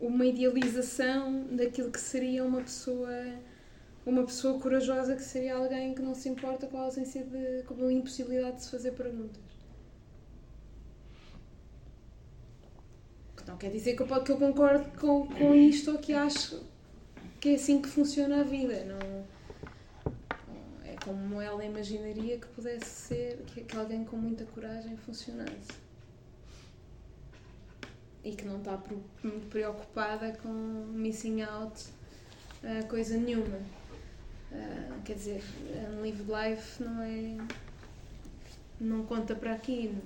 [0.00, 3.10] uma idealização daquilo que seria uma pessoa.
[4.04, 7.62] Uma pessoa corajosa que seria alguém que não se importa com a ausência de.
[7.64, 9.42] com a impossibilidade de se fazer perguntas.
[13.46, 16.62] Não quer dizer que eu, que eu concordo com, com isto ou que acho
[17.40, 18.84] que é assim que funciona a vida.
[18.84, 19.24] Não,
[20.84, 25.89] é como ela imaginaria que pudesse ser que, que alguém com muita coragem funcionasse.
[28.22, 28.78] E que não está
[29.48, 30.48] preocupada com
[30.92, 31.84] missing out
[32.62, 33.58] ah, coisa nenhuma.
[34.52, 35.42] Ah, quer dizer,
[35.94, 37.38] um live life não é.
[38.78, 39.96] não conta para aqui.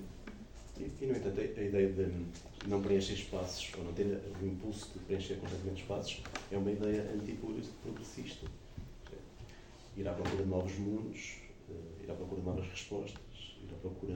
[0.77, 4.05] E, e, no entanto, a, a ideia de não preencher espaços, ou não ter
[4.41, 8.47] o impulso de preencher constantemente espaços, é uma ideia antiprogressista.
[9.97, 11.37] Ir à procura de novos mundos,
[11.69, 14.15] eh, ir à procura de novas respostas, ir à procura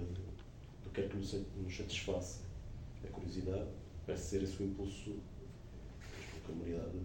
[0.84, 2.41] do que é que nos satisfaça.
[3.06, 3.70] A curiosidade
[4.10, 5.16] parece ser esse o impulso
[6.45, 6.97] que a humanidade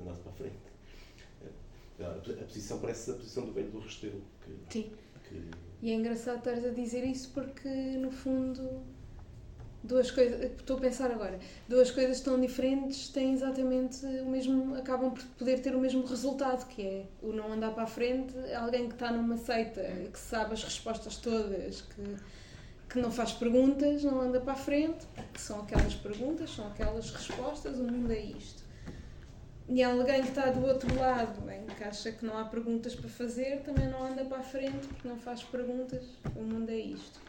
[0.00, 0.56] andasse para a frente.
[1.42, 4.92] Eh, A, posição parece a posição do velho do Restelo, que, Sim.
[5.26, 5.50] que
[5.80, 8.82] E é engraçado estares a dizer isso porque, no fundo,
[9.82, 10.52] duas coisas.
[10.52, 11.38] Estou a pensar agora.
[11.66, 14.74] Duas coisas tão diferentes têm exatamente o mesmo.
[14.74, 18.34] acabam por poder ter o mesmo resultado, que é o não andar para a frente.
[18.52, 19.80] Alguém que está numa seita,
[20.12, 22.02] que sabe as respostas todas, que,
[22.88, 27.10] que não faz perguntas, não anda para a frente, porque são aquelas perguntas, são aquelas
[27.10, 28.62] respostas, o mundo é isto.
[29.68, 33.08] E alguém que está do outro lado, em que acha que não há perguntas para
[33.08, 36.02] fazer, também não anda para a frente porque não faz perguntas.
[36.34, 37.20] O mundo é isto.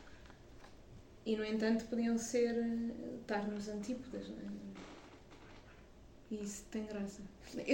[1.25, 2.55] E, no entanto, podiam ser.
[2.55, 4.49] eh, estar nos antípodas, não é?
[6.31, 7.21] E isso tem graça.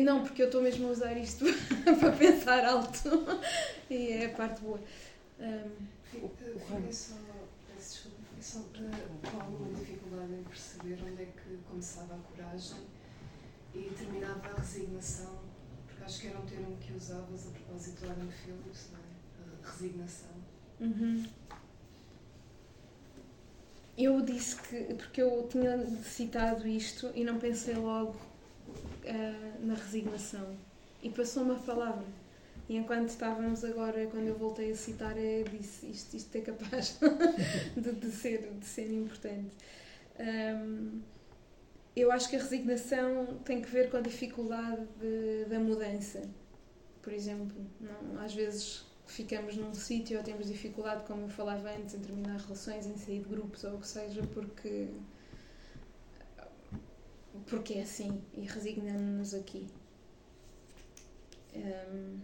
[0.01, 1.45] Não, porque eu estou mesmo a usar isto
[1.99, 3.25] para pensar alto.
[3.89, 4.79] E é a parte boa.
[6.11, 7.15] Fiquei só,
[8.41, 12.85] só eh, com alguma dificuldade em perceber onde é que começava a coragem
[13.73, 15.39] e terminava a resignação,
[15.85, 19.69] porque acho que era um termo que usavas a propósito do Adam Phillips, não é?
[19.69, 20.29] Resignação.
[20.79, 21.25] Uhum.
[23.97, 24.93] Eu disse que.
[24.95, 28.15] Porque eu tinha citado isto e não pensei logo
[29.07, 30.55] ah, na resignação.
[31.01, 32.05] E passou-me a palavra.
[32.67, 36.97] E enquanto estávamos agora, quando eu voltei a citar, eu disse isto, isto é capaz
[37.77, 39.55] de, de ser, de ser importante.
[40.19, 41.01] Ahm,
[41.95, 46.29] eu acho que a resignação tem que ver com a dificuldade de- da mudança.
[47.01, 51.95] Por exemplo, não, às vezes ficamos num sítio ou temos dificuldade, como eu falava antes,
[51.95, 54.89] em terminar relações, em sair de grupos ou o que seja, porque,
[57.47, 59.67] porque é assim e resignamos-nos aqui.
[61.53, 62.19] Hum,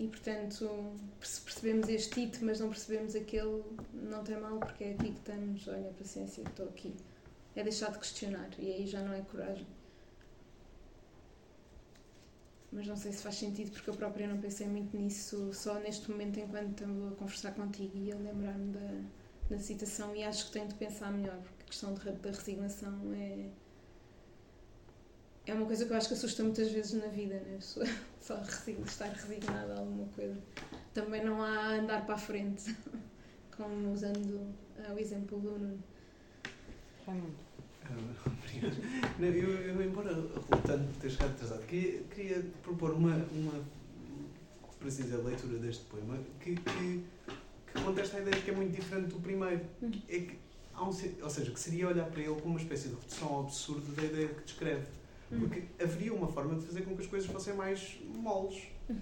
[0.00, 4.92] e portanto, se percebemos este título, mas não percebemos aquele, não tem mal, porque é
[4.92, 5.68] aqui que estamos.
[5.68, 6.94] Olha, paciência, estou aqui.
[7.54, 9.66] É deixar de questionar e aí já não é coragem.
[12.72, 16.10] Mas não sei se faz sentido porque eu própria não pensei muito nisso só neste
[16.10, 19.02] momento enquanto estou a conversar contigo e a lembrar-me da,
[19.50, 23.50] da citação e acho que tenho de pensar melhor porque a questão da resignação é
[25.46, 27.58] é uma coisa que eu acho que assusta muitas vezes na vida, né?
[28.20, 30.38] Só resigna, estar resignada a alguma coisa.
[30.92, 32.76] Também não há andar para a frente,
[33.56, 35.82] como usando ah, o exemplo do Nuno.
[37.08, 37.16] Ah,
[38.26, 38.76] Obrigado.
[39.18, 43.64] Não, eu, eu, embora relutante por ter chegado atrasado, queria, queria propor uma, uma,
[44.84, 47.04] dizer, leitura deste poema que, que,
[47.72, 49.64] que contesta a ideia de que é muito diferente do primeiro.
[49.82, 49.90] Hum.
[50.08, 50.38] É que
[50.74, 50.90] há um,
[51.22, 54.04] ou seja, que seria olhar para ele como uma espécie de redução ao absurdo da
[54.04, 54.86] ideia que descreve.
[55.38, 58.62] Porque haveria uma forma de fazer com que as coisas fossem mais moles.
[58.88, 58.96] Hum.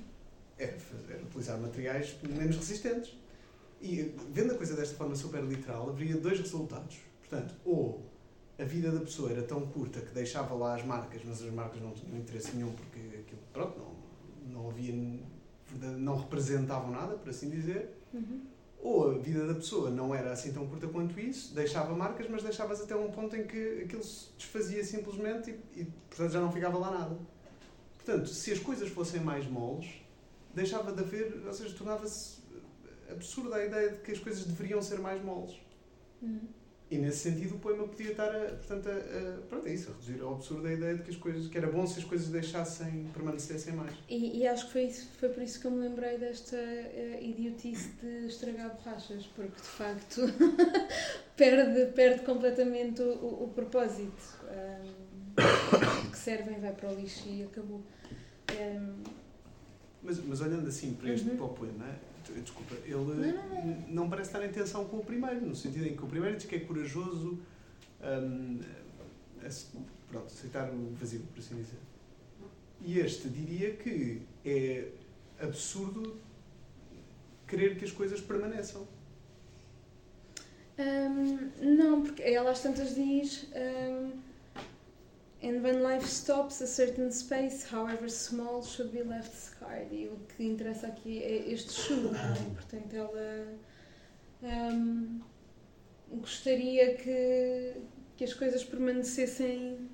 [0.59, 0.77] Era,
[1.09, 3.17] era utilizar materiais menos resistentes.
[3.81, 6.99] E vendo a coisa desta forma super literal, haveria dois resultados.
[7.21, 8.05] Portanto, ou
[8.59, 11.81] a vida da pessoa era tão curta que deixava lá as marcas, mas as marcas
[11.81, 14.95] não tinham interesse nenhum porque aquilo, pronto, não, não havia,
[15.97, 17.97] não representavam nada, por assim dizer.
[18.13, 18.43] Uhum.
[18.81, 22.43] Ou a vida da pessoa não era assim tão curta quanto isso, deixava marcas, mas
[22.43, 26.53] deixavas até um ponto em que aquilo se desfazia simplesmente e, e portanto já não
[26.53, 27.19] ficava lá nada.
[27.97, 29.87] Portanto, se as coisas fossem mais moles,
[30.55, 32.39] deixava de haver, ou seja, tornava-se
[33.11, 35.57] absurda a ideia de que as coisas deveriam ser mais moles.
[36.23, 36.49] Uhum.
[36.91, 39.93] E nesse sentido o poema podia estar a, portanto, a, a, pronto, é isso, a
[39.93, 42.29] reduzir ao absurdo a ideia de que as coisas, que era bom se as coisas
[42.29, 43.93] deixassem, permanecessem mais.
[44.09, 47.23] E, e acho que foi, isso, foi por isso que eu me lembrei desta uh,
[47.23, 50.23] idiotice de estragar borrachas, porque de facto
[51.37, 54.39] perde, perde completamente o, o, o propósito.
[54.51, 55.09] Um,
[56.11, 57.83] que servem, vai para o lixo e acabou.
[58.51, 59.03] Um,
[60.03, 61.37] mas, mas olhando assim para este Uhum.
[61.37, 61.85] para o poema,
[62.35, 64.11] desculpa, ele não, não.
[64.11, 66.57] parece estar em tensão com o primeiro, no sentido em que o primeiro diz que
[66.57, 67.39] é corajoso
[68.03, 68.61] hum,
[69.45, 69.67] ace-
[70.11, 71.79] pronto, aceitar o vazio, por assim dizer.
[72.81, 74.89] E este diria que é
[75.41, 76.17] absurdo
[77.47, 78.87] querer que as coisas permaneçam.
[80.79, 84.13] Um, não, porque ela às tantas diz um,
[85.41, 89.93] And when life stops, a certain space, however small, should be left scarred.
[89.93, 92.35] E o que interessa aqui é este não é?
[92.55, 93.47] Portanto, ela
[94.43, 95.21] um,
[96.11, 97.77] gostaria que,
[98.17, 99.89] que as coisas permanecessem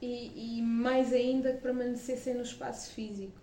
[0.00, 3.38] e, e mais ainda que permanecessem no espaço físico.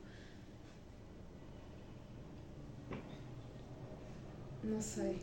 [4.64, 5.20] Não sei.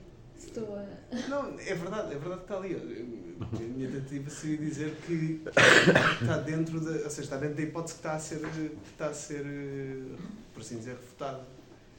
[0.47, 1.29] Estou a.
[1.29, 2.75] Não, é verdade, é verdade que está ali.
[2.75, 5.43] A minha tentativa seria dizer que
[6.21, 9.07] está dentro da, ou seja, está dentro da hipótese que está a ser, que está
[9.07, 9.45] a ser
[10.55, 11.45] por assim dizer, refutada.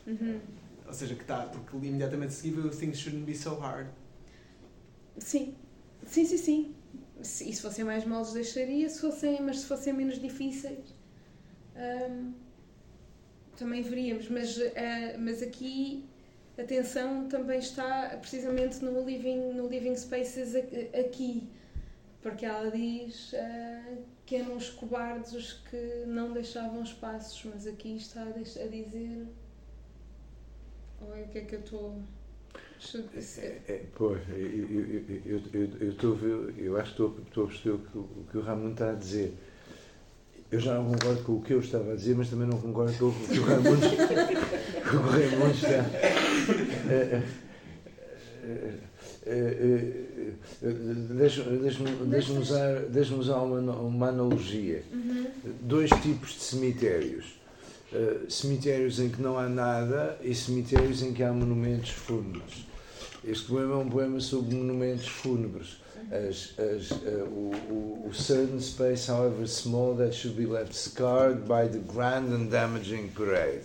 [0.08, 0.40] Uhum.
[0.88, 3.88] Ou seja, que está, porque imediatamente o Things Shouldn't Be So Hard.
[5.18, 5.56] Sim,
[6.06, 6.76] sim, sim, sim.
[7.22, 10.94] Se, e se fossem mais moles deixaria, se fossem, mas se fossem menos difíceis
[11.76, 12.34] hum,
[13.58, 14.30] também veríamos.
[14.30, 16.06] Mas, ah, mas aqui
[16.58, 20.56] a atenção também está precisamente no living, no living spaces
[20.98, 21.50] aqui.
[22.22, 27.98] Porque ela diz ah, que eram os cobardes os que não deixavam espaços, mas aqui
[27.98, 29.28] está a, dizer.
[31.02, 32.02] É o que é que eu estou.
[33.14, 33.62] Be said.
[33.68, 36.18] É, é, pois, eu- eu- eu- eu eu estou
[36.58, 38.94] eu acho que estou, estou a perceber o que, o que o Ramon está a
[38.96, 39.34] dizer.
[40.52, 42.94] Eu já não concordo com o que eu estava a dizer, mas também não concordo
[42.98, 43.76] com o que o Ramon,
[44.90, 45.84] com o Ramon está.
[52.08, 52.84] Deixa-me usar,
[53.18, 54.84] usar uma, uma analogia.
[54.94, 55.26] Uhum.
[55.62, 57.26] Dois tipos de cemitérios.
[57.92, 62.66] Uh, cemitérios em que não há nada e cemitérios em que há monumentos fúnebres.
[63.24, 65.78] Este poema é um poema sobre monumentos fúnebres.
[66.12, 71.48] As, as, uh, o, o, o certain space, however small, that should be left scarred
[71.48, 73.64] by the grand and damaging parade.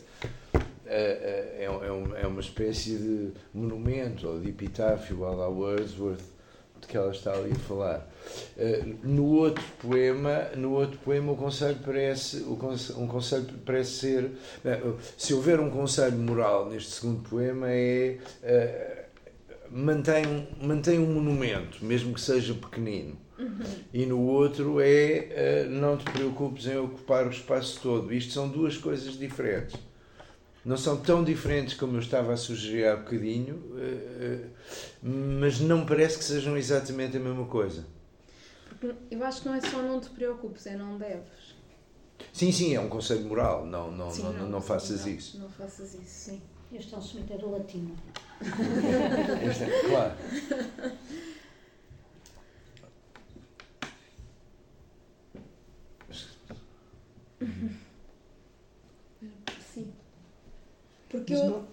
[0.92, 6.40] É, é, é uma espécie de monumento ou de epitáfio à la Wordsworth
[6.80, 8.08] de que ela está ali a falar.
[8.56, 12.54] Uh, no outro poema, no outro poema o conselho parece, o
[12.98, 14.30] um conselho parece ser,
[14.64, 19.10] bem, se houver um conselho moral neste segundo poema é uh,
[19.70, 23.16] mantém, mantém um monumento, mesmo que seja pequenino.
[23.90, 28.12] E no outro é não te preocupes em ocupar o espaço todo.
[28.12, 29.80] Isto são duas coisas diferentes.
[30.64, 35.08] Não são tão diferentes como eu estava a sugerir há bocadinho, uh, uh,
[35.40, 37.86] mas não parece que sejam exatamente a mesma coisa.
[38.68, 41.54] Porque eu acho que não é só não te preocupes, é não deves.
[42.32, 43.64] Sim, sim, é um conselho moral.
[43.66, 45.38] Não, não, Sim, não, não, não faças não, isso.
[45.38, 46.42] Não faças isso, sim.
[46.72, 47.96] Este é um cemitério latino.
[49.48, 50.14] Este é- claro.
[59.74, 59.92] Sim.
[61.10, 61.50] Porque Mas eu.
[61.50, 61.64] não,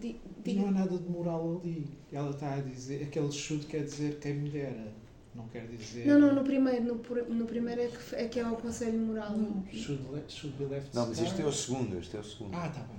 [0.00, 1.86] di- mas não há nada de moral ali.
[2.10, 4.92] Ela está a dizer, aquele chute quer dizer quem me dera.
[5.34, 6.06] Não quer dizer.
[6.06, 6.94] Não, não, no primeiro, no,
[7.34, 9.36] no primeiro é que, é que é o conselho moral.
[9.36, 11.98] Não, should, le- should be left Não, mas este é o segundo.
[11.98, 12.54] Este é o segundo.
[12.56, 12.98] Ah, tá bem.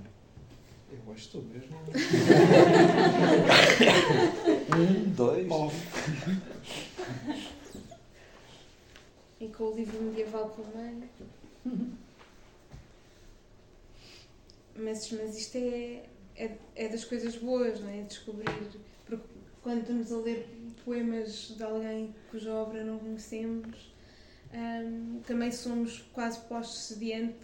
[0.92, 1.76] Eu acho que estou mesmo.
[4.72, 5.50] Um, dois.
[5.50, 5.76] Off.
[9.40, 11.08] E com o livro medieval pelo meio.
[14.82, 16.04] Mas, mas isto é,
[16.36, 18.02] é, é das coisas boas, não é?
[18.02, 18.48] Descobrir.
[19.06, 19.24] Porque
[19.62, 20.46] quando estamos a ler
[20.84, 23.92] poemas de alguém cuja obra não conhecemos,
[24.52, 27.36] hum, também somos quase postos diante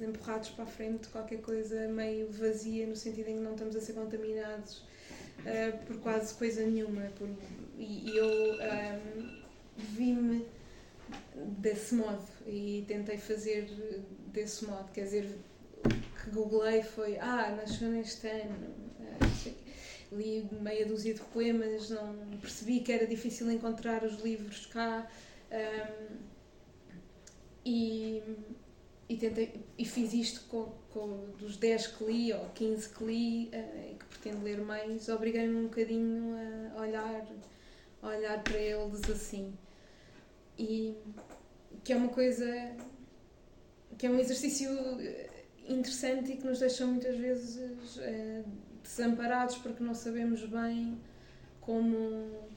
[0.00, 3.80] empurrados para a frente, qualquer coisa meio vazia, no sentido em que não estamos a
[3.80, 4.78] ser contaminados
[5.40, 7.02] uh, por quase coisa nenhuma.
[7.18, 7.28] Por,
[7.78, 9.42] e, eu um,
[9.76, 10.46] vi-me
[11.58, 13.68] desse modo e tentei fazer
[14.32, 15.28] desse modo, quer dizer,
[16.22, 19.54] que googlei foi, ah, nasceu neste ano, uh,
[20.12, 25.08] li meia dúzia de poemas, não percebi que era difícil encontrar os livros cá.
[25.50, 26.16] Um,
[27.64, 28.22] e,
[29.08, 33.46] e, tentei, e fiz isto com, com dos 10 que li ou 15 que li
[33.48, 36.36] uh, que pretendo ler mais, obriguei-me um bocadinho
[36.76, 37.26] a olhar,
[38.02, 39.52] a olhar para eles assim.
[40.58, 40.94] E
[41.82, 42.46] que é uma coisa
[43.96, 44.70] que é um exercício
[45.72, 48.44] interessante e que nos deixa muitas vezes uh,
[48.82, 50.98] desamparados porque não sabemos bem
[51.60, 52.50] como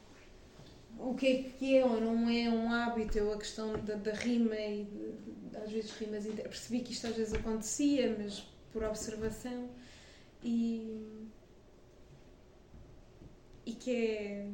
[0.99, 4.14] o que é que é ou não é um hábito, ou a questão da, da
[4.14, 6.26] rima e de, às vezes rimas.
[6.26, 8.40] Percebi que isto às vezes acontecia, mas
[8.72, 9.69] por observação.
[10.44, 11.30] E,
[13.65, 14.48] e que é,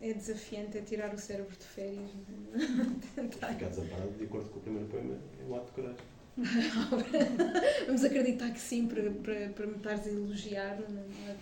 [0.00, 2.10] é desafiante é tirar o cérebro de férias.
[3.14, 3.54] Tentar.
[3.54, 6.13] Ficar desamparado, de acordo com o primeiro poema, é um ato de coragem.
[7.86, 11.36] Vamos acreditar que sim, para, para, para me estares a elogiar, é?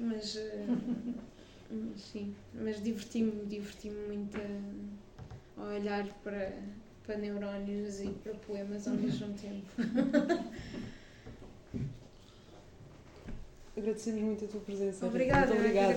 [0.00, 0.34] mas.
[0.36, 1.14] Uh,
[1.96, 6.52] Sim, mas diverti-me, diverti-me muito a, a, olhar para,
[7.04, 9.66] para neurónios e para poemas ao mesmo tempo.
[13.76, 15.06] Agradecemos muito a tua presença.
[15.06, 15.54] Obrigada.
[15.54, 15.96] Muito obrigada.